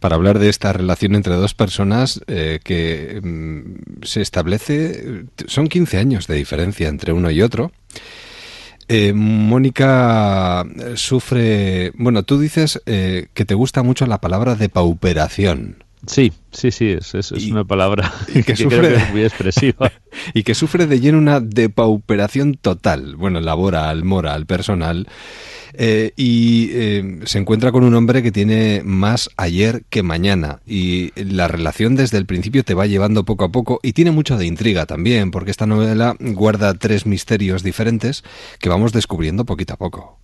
[0.00, 5.98] para hablar de esta relación entre dos personas eh, que mm, se establece, son 15
[5.98, 7.70] años de diferencia entre uno y otro.
[8.92, 15.84] Eh, Mónica sufre, bueno, tú dices eh, que te gusta mucho la palabra depauperación.
[16.08, 18.12] Sí, sí, sí, es, es, una palabra
[18.44, 19.92] que, sufre, muy expresiva.
[20.34, 23.14] y que sufre de lleno una depauperación total.
[23.14, 25.06] Bueno, laboral, moral, personal.
[25.74, 30.60] Eh, y eh, se encuentra con un hombre que tiene más ayer que mañana.
[30.66, 33.80] Y la relación desde el principio te va llevando poco a poco.
[33.82, 38.24] Y tiene mucho de intriga también, porque esta novela guarda tres misterios diferentes
[38.58, 40.18] que vamos descubriendo poquito a poco.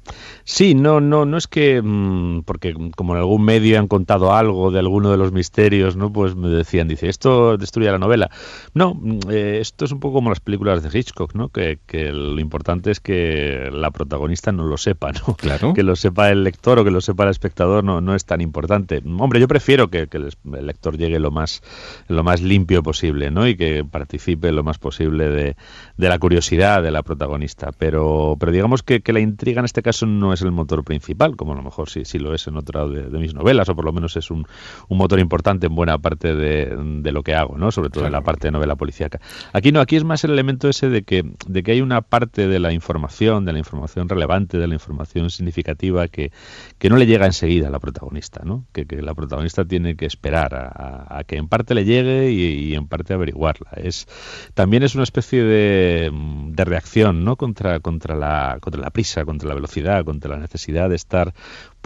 [0.45, 4.71] Sí, no, no, no es que, mm, porque como en algún medio han contado algo
[4.71, 6.13] de alguno de los misterios, ¿no?
[6.13, 8.31] Pues me decían, dice, esto destruye la novela.
[8.73, 11.49] No, mm, eh, esto es un poco como las películas de Hitchcock, ¿no?
[11.49, 15.36] Que, que, lo importante es que la protagonista no lo sepa, ¿no?
[15.37, 15.75] Claro.
[15.75, 18.41] Que lo sepa el lector o que lo sepa el espectador no, no es tan
[18.41, 19.03] importante.
[19.19, 20.33] Hombre, yo prefiero que, que el,
[20.67, 21.63] lector llegue lo más,
[22.09, 23.47] lo más limpio posible, ¿no?
[23.47, 25.57] Y que participe lo más posible de,
[25.97, 27.73] de la curiosidad de la protagonista.
[27.77, 31.37] Pero, pero digamos que, que la intriga en este caso no es el motor principal,
[31.37, 33.77] como a lo mejor sí, sí lo es en otra de, de mis novelas, o
[33.77, 34.47] por lo menos es un,
[34.89, 37.71] un motor importante en buena parte de, de, lo que hago, ¿no?
[37.71, 38.09] Sobre todo claro.
[38.09, 39.21] en la parte de novela policíaca.
[39.53, 42.49] Aquí no, aquí es más el elemento ese de que, de que hay una parte
[42.49, 46.33] de la información, de la información relevante, de la información significativa que,
[46.79, 48.65] que no le llega enseguida a la protagonista, ¿no?
[48.73, 52.75] Que, que la protagonista tiene que esperar a, que en parte le llegue y, y,
[52.75, 53.71] en parte averiguarla.
[53.77, 54.07] Es,
[54.55, 57.37] también es una especie de, de reacción, ¿no?
[57.37, 61.35] Contra, contra, la, contra la prisa, contra la velocidad, contra la necesidad de estar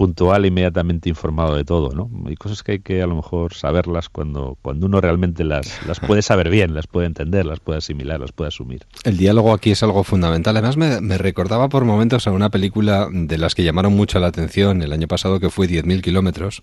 [0.01, 2.11] puntual e inmediatamente informado de todo, ¿no?
[2.27, 6.01] Hay cosas que hay que a lo mejor saberlas cuando, cuando uno realmente las, las
[6.01, 8.87] puede saber bien, las puede entender, las puede asimilar, las puede asumir.
[9.05, 10.57] El diálogo aquí es algo fundamental.
[10.57, 14.29] Además me, me recordaba por momentos a una película de las que llamaron mucho la
[14.29, 16.63] atención el año pasado que fue 10.000 kilómetros,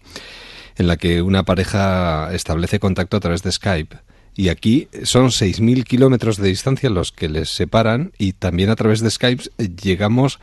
[0.76, 3.98] en la que una pareja establece contacto a través de Skype.
[4.34, 9.02] Y aquí son 6.000 kilómetros de distancia los que les separan y también a través
[9.02, 9.44] de Skype
[9.82, 10.40] llegamos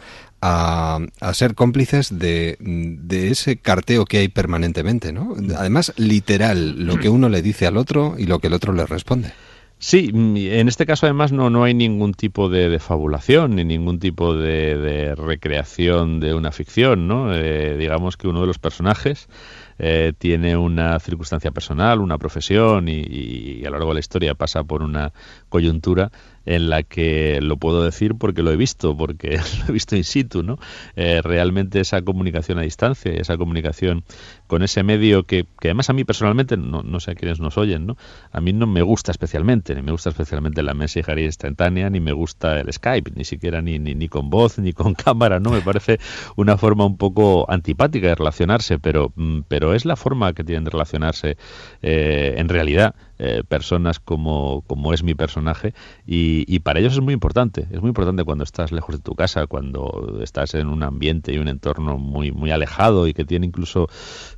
[0.46, 5.34] a, a, ser cómplices de, de, ese carteo que hay permanentemente, ¿no?
[5.56, 8.84] Además, literal, lo que uno le dice al otro y lo que el otro le
[8.84, 9.32] responde.
[9.78, 13.98] Sí, en este caso además no, no hay ningún tipo de, de fabulación ni ningún
[13.98, 17.34] tipo de, de, recreación de una ficción, ¿no?
[17.34, 19.28] Eh, digamos que uno de los personajes
[19.78, 24.34] eh, tiene una circunstancia personal, una profesión y, y, a lo largo de la historia
[24.34, 25.12] pasa por una
[25.48, 26.10] coyuntura
[26.46, 30.04] en la que lo puedo decir porque lo he visto, porque lo he visto in
[30.04, 30.58] situ, ¿no?
[30.96, 34.04] Eh, realmente esa comunicación a distancia, esa comunicación
[34.46, 37.86] con ese medio que, además a mí personalmente, no, no, sé a quiénes nos oyen,
[37.86, 37.96] ¿no?
[38.30, 42.12] A mí no me gusta especialmente, ni me gusta especialmente la mensajería instantánea, ni me
[42.12, 45.50] gusta el Skype, ni siquiera ni, ni, ni con voz, ni con cámara, ¿no?
[45.50, 45.98] Me parece
[46.36, 50.64] una forma un poco antipática de relacionarse, pero, mm, pero es la forma que tienen
[50.64, 51.38] de relacionarse
[51.80, 55.72] eh, en realidad eh, personas como, como es mi personaje
[56.06, 59.14] y, y, para ellos es muy importante, es muy importante cuando estás lejos de tu
[59.14, 63.46] casa, cuando estás en un ambiente y un entorno muy, muy alejado y que tiene
[63.46, 63.88] incluso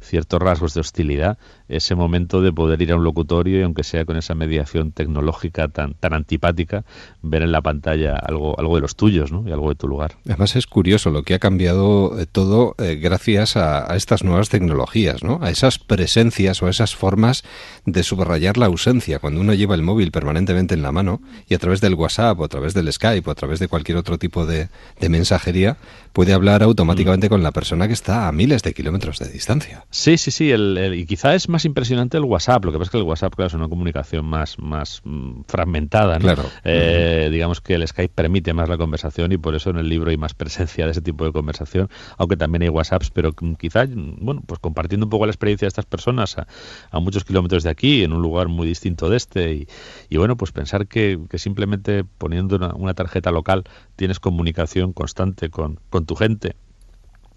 [0.01, 4.05] ciertos rasgos de hostilidad, ese momento de poder ir a un locutorio y aunque sea
[4.05, 6.85] con esa mediación tecnológica tan, tan antipática,
[7.23, 9.45] ver en la pantalla algo, algo de los tuyos ¿no?
[9.47, 10.17] y algo de tu lugar.
[10.27, 14.49] Además es curioso lo que ha cambiado eh, todo eh, gracias a, a, estas nuevas
[14.49, 15.41] tecnologías, ¿no?
[15.43, 17.45] a esas presencias o a esas formas
[17.85, 19.19] de subrayar la ausencia.
[19.19, 22.45] Cuando uno lleva el móvil permanentemente en la mano y a través del WhatsApp o
[22.45, 24.69] a través del Skype o a través de cualquier otro tipo de,
[25.01, 25.77] de mensajería
[26.17, 27.29] puede hablar automáticamente mm.
[27.29, 29.85] con la persona que está a miles de kilómetros de distancia.
[29.91, 32.65] Sí, sí, sí, el, el, y quizá es más impresionante el WhatsApp.
[32.65, 36.15] Lo que pasa es que el WhatsApp, claro, es una comunicación más, más mm, fragmentada.
[36.15, 36.21] ¿no?
[36.21, 36.45] Claro.
[36.65, 37.29] Eh.
[37.31, 40.17] Digamos que el Skype permite más la conversación y por eso en el libro hay
[40.17, 44.59] más presencia de ese tipo de conversación, aunque también hay WhatsApps, pero quizá, bueno, pues
[44.59, 46.47] compartiendo un poco la experiencia de estas personas a,
[46.93, 49.69] a muchos kilómetros de aquí, en un lugar muy distinto de este, y,
[50.09, 53.65] y bueno, pues pensar que, que simplemente poniendo una, una, tarjeta local
[53.97, 56.57] tienes comunicación constante con, con tu gente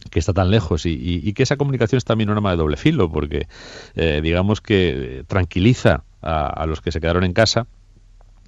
[0.10, 2.78] que está tan lejos y, y, que esa comunicación es también un arma de doble
[2.78, 3.48] filo porque
[3.96, 7.68] eh, digamos que tranquiliza a, los que se quedaron en casa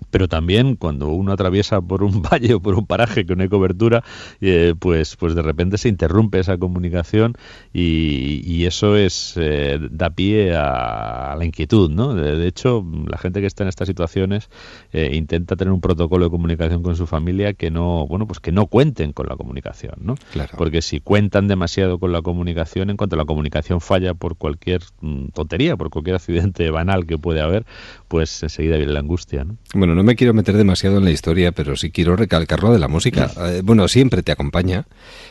[0.10, 3.50] pero también cuando uno atraviesa por un valle o por un paraje que no hay
[3.50, 4.04] cobertura,
[4.40, 7.36] eh, pues, pues de repente se interrumpe esa comunicación
[7.74, 12.14] y, y eso es eh, da pie a, a, la inquietud, ¿no?
[12.14, 14.50] De, de, hecho, la gente que está en estas situaciones
[14.92, 18.52] eh, intenta tener un protocolo de comunicación con su familia que no, bueno, pues que
[18.52, 20.16] no cuenten con la comunicación, ¿no?
[20.32, 20.52] Claro.
[20.58, 25.28] Porque si cuentan demasiado con la comunicación, en cuanto la comunicación falla por cualquier mm,
[25.30, 27.66] tontería, por cualquier accidente banal que puede haber,
[28.08, 29.58] pues enseguida viene la angustia, ¿no?
[29.74, 32.80] Bueno, no me quiero meter demasiado en la historia, pero sí quiero recalcar lo de
[32.80, 33.32] la música.
[33.38, 34.86] Eh, bueno, siempre te acompaña,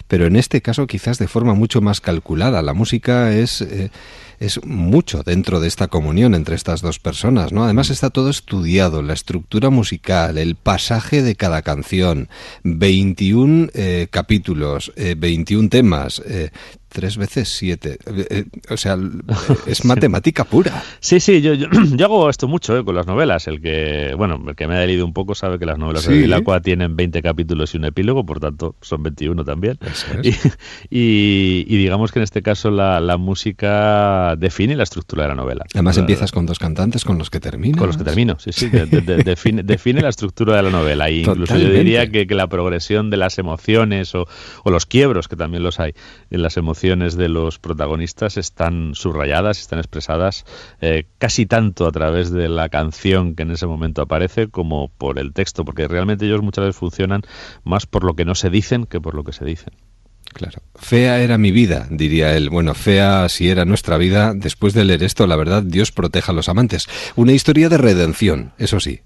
[0.09, 2.63] pero en este caso quizás de forma mucho más calculada.
[2.63, 3.63] La música es...
[3.63, 3.91] Eh,
[4.39, 7.63] es mucho dentro de esta comunión entre estas dos personas, ¿no?
[7.63, 12.31] Además está todo estudiado, la estructura musical, el pasaje de cada canción,
[12.65, 16.23] 21 eh, capítulos, 21 temas,
[16.91, 17.99] tres veces siete.
[18.07, 18.99] Eh, eh, o sea,
[19.67, 20.83] es matemática pura.
[21.01, 21.55] Sí, sí, yo,
[21.97, 23.47] yo, hago esto mucho eh, con las novelas.
[23.47, 26.19] El que, bueno, el que me ha leído un poco sabe que las novelas de
[26.19, 29.79] Vilacqua tienen 20 capítulos y un epílogo, por tanto son 21 también.
[30.93, 35.65] Y, digamos que en este caso la, música define la estructura de la novela.
[35.75, 37.79] Además empiezas con dos cantantes con los que terminas.
[37.79, 38.69] Con los que termino, sí, sí.
[39.25, 41.09] define, define, la estructura de la novela.
[41.09, 44.27] E incluso yo diría que, que, la progresión de las emociones o,
[44.65, 45.95] o los quiebros, que también los hay
[46.31, 50.47] en las emociones, de los protagonistas están subrayadas, están expresadas
[50.81, 55.19] eh, casi tanto a través de la canción que en ese momento aparece como por
[55.19, 57.23] el texto, porque realmente ellos muchas veces funcionan
[57.65, 59.75] más por lo que no se dicen que por lo que se dicen.
[60.33, 60.63] Claro.
[60.75, 62.49] Fea era mi vida, diría él.
[62.51, 64.33] Bueno, fea si era nuestra vida.
[64.35, 66.87] Después de leer esto, la verdad, Dios proteja a los amantes.
[67.17, 69.01] Una historia de redención, eso sí.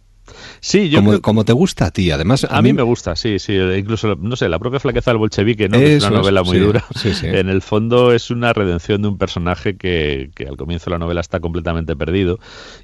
[0.64, 2.46] Sí, yo como, te gusta a ti, además.
[2.48, 3.52] A, mí, me gusta, sí, sí.
[3.52, 5.76] Incluso, no sé, la propia flaqueza del bolchevique, ¿no?
[5.76, 6.82] es una novela muy dura.
[7.22, 10.98] En el fondo es una redención de un personaje que, que, al comienzo de la
[10.98, 12.38] novela está completamente perdido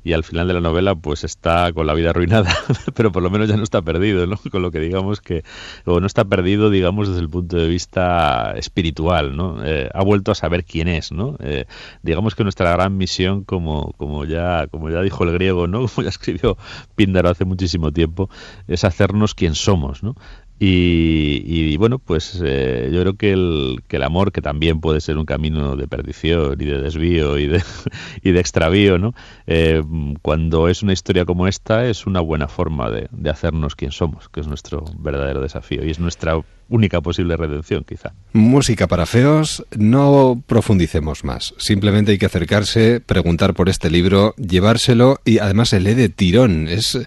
[0.04, 2.54] y al final de la novela pues está con la vida arruinada,
[2.94, 4.38] pero por lo menos ya no está perdido, ¿no?
[4.50, 5.42] Con lo que digamos que,
[5.86, 9.64] o no está perdido, digamos, desde el punto de vista espiritual, ¿no?
[9.64, 11.36] Eh, ha vuelto a saber quién es, ¿no?
[11.40, 11.64] Eh,
[12.02, 15.80] digamos que nuestra gran misión, como, como, ya, como ya dijo el griego, ¿no?
[15.90, 16.58] Como ya escribió
[16.94, 18.28] Píndaro hace muchísimo tiempo,
[18.68, 20.14] es hacernos quien somos, ¿no?
[20.62, 25.16] Y, bueno, pues eh, yo creo que el, que el amor, que también puede ser
[25.16, 27.62] un camino de perdición y de desvío y de,
[28.22, 29.14] y de extravío, ¿no?
[29.46, 29.82] Eh,
[30.20, 34.28] cuando es una historia como esta, es una buena forma de, de hacernos quien somos,
[34.28, 36.38] que es nuestro verdadero desafío y es nuestra
[36.70, 38.12] única posible redención, quizá.
[38.32, 41.52] Música para feos, no profundicemos más.
[41.58, 46.68] Simplemente hay que acercarse, preguntar por este libro, llevárselo y además se lee de tirón.
[46.68, 46.98] Es,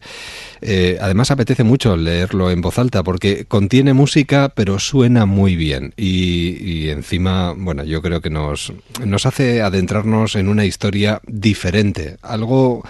[0.66, 5.94] eh, además apetece mucho leerlo en voz alta porque contiene música pero suena muy bien
[5.98, 8.74] y, y encima, bueno, yo creo que nos,
[9.06, 12.84] nos hace adentrarnos en una historia diferente, algo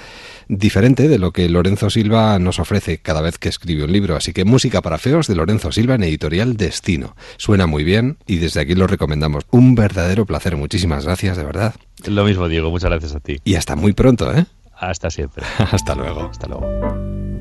[0.48, 4.16] diferente de lo que Lorenzo Silva nos ofrece cada vez que escribe un libro.
[4.16, 7.16] Así que Música para Feos de Lorenzo Silva en editorial Destino.
[7.38, 9.46] Suena muy bien y desde aquí lo recomendamos.
[9.52, 10.56] Un verdadero placer.
[10.58, 11.76] Muchísimas gracias, de verdad.
[12.06, 12.70] Lo mismo, Diego.
[12.70, 13.40] Muchas gracias a ti.
[13.44, 14.46] Y hasta muy pronto, ¿eh?
[14.76, 15.46] Hasta siempre.
[15.72, 16.30] hasta luego.
[16.30, 17.33] Hasta luego.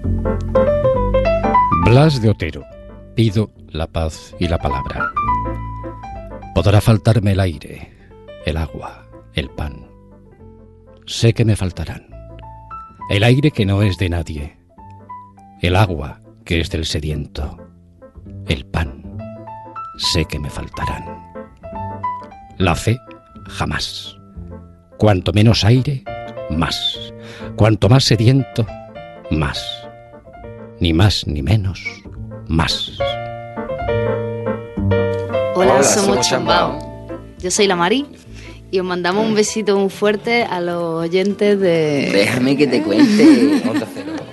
[1.85, 2.65] Blas de Otero.
[3.15, 5.13] Pido la paz y la palabra.
[6.55, 7.93] Podrá faltarme el aire,
[8.47, 9.87] el agua, el pan.
[11.07, 12.13] Sé que me faltarán
[13.13, 14.57] el aire que no es de nadie,
[15.61, 17.59] el agua que es del sediento,
[18.47, 19.19] el pan,
[19.99, 21.05] sé que me faltarán.
[22.57, 22.99] La fe,
[23.49, 24.17] jamás.
[24.97, 26.05] Cuanto menos aire,
[26.49, 27.13] más.
[27.57, 28.67] Cuanto más sediento,
[29.31, 29.82] más.
[30.83, 31.81] Ni más ni menos,
[32.49, 32.99] más.
[35.55, 37.07] Hola, somos Chambao.
[37.39, 38.05] Yo soy la Mari
[38.73, 42.11] y os mandamos un besito muy fuerte a los oyentes de...
[42.13, 43.63] Déjame que te cuente.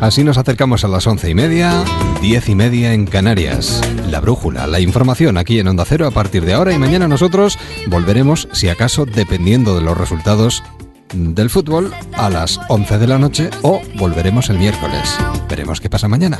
[0.00, 1.84] Así nos acercamos a las once y media,
[2.22, 3.82] diez y media en Canarias.
[4.08, 7.58] La brújula, la información aquí en Onda Cero a partir de ahora y mañana nosotros
[7.86, 10.62] volveremos, si acaso, dependiendo de los resultados
[11.12, 15.18] del fútbol, a las once de la noche o volveremos el miércoles.
[15.50, 16.38] Veremos qué pasa mañana.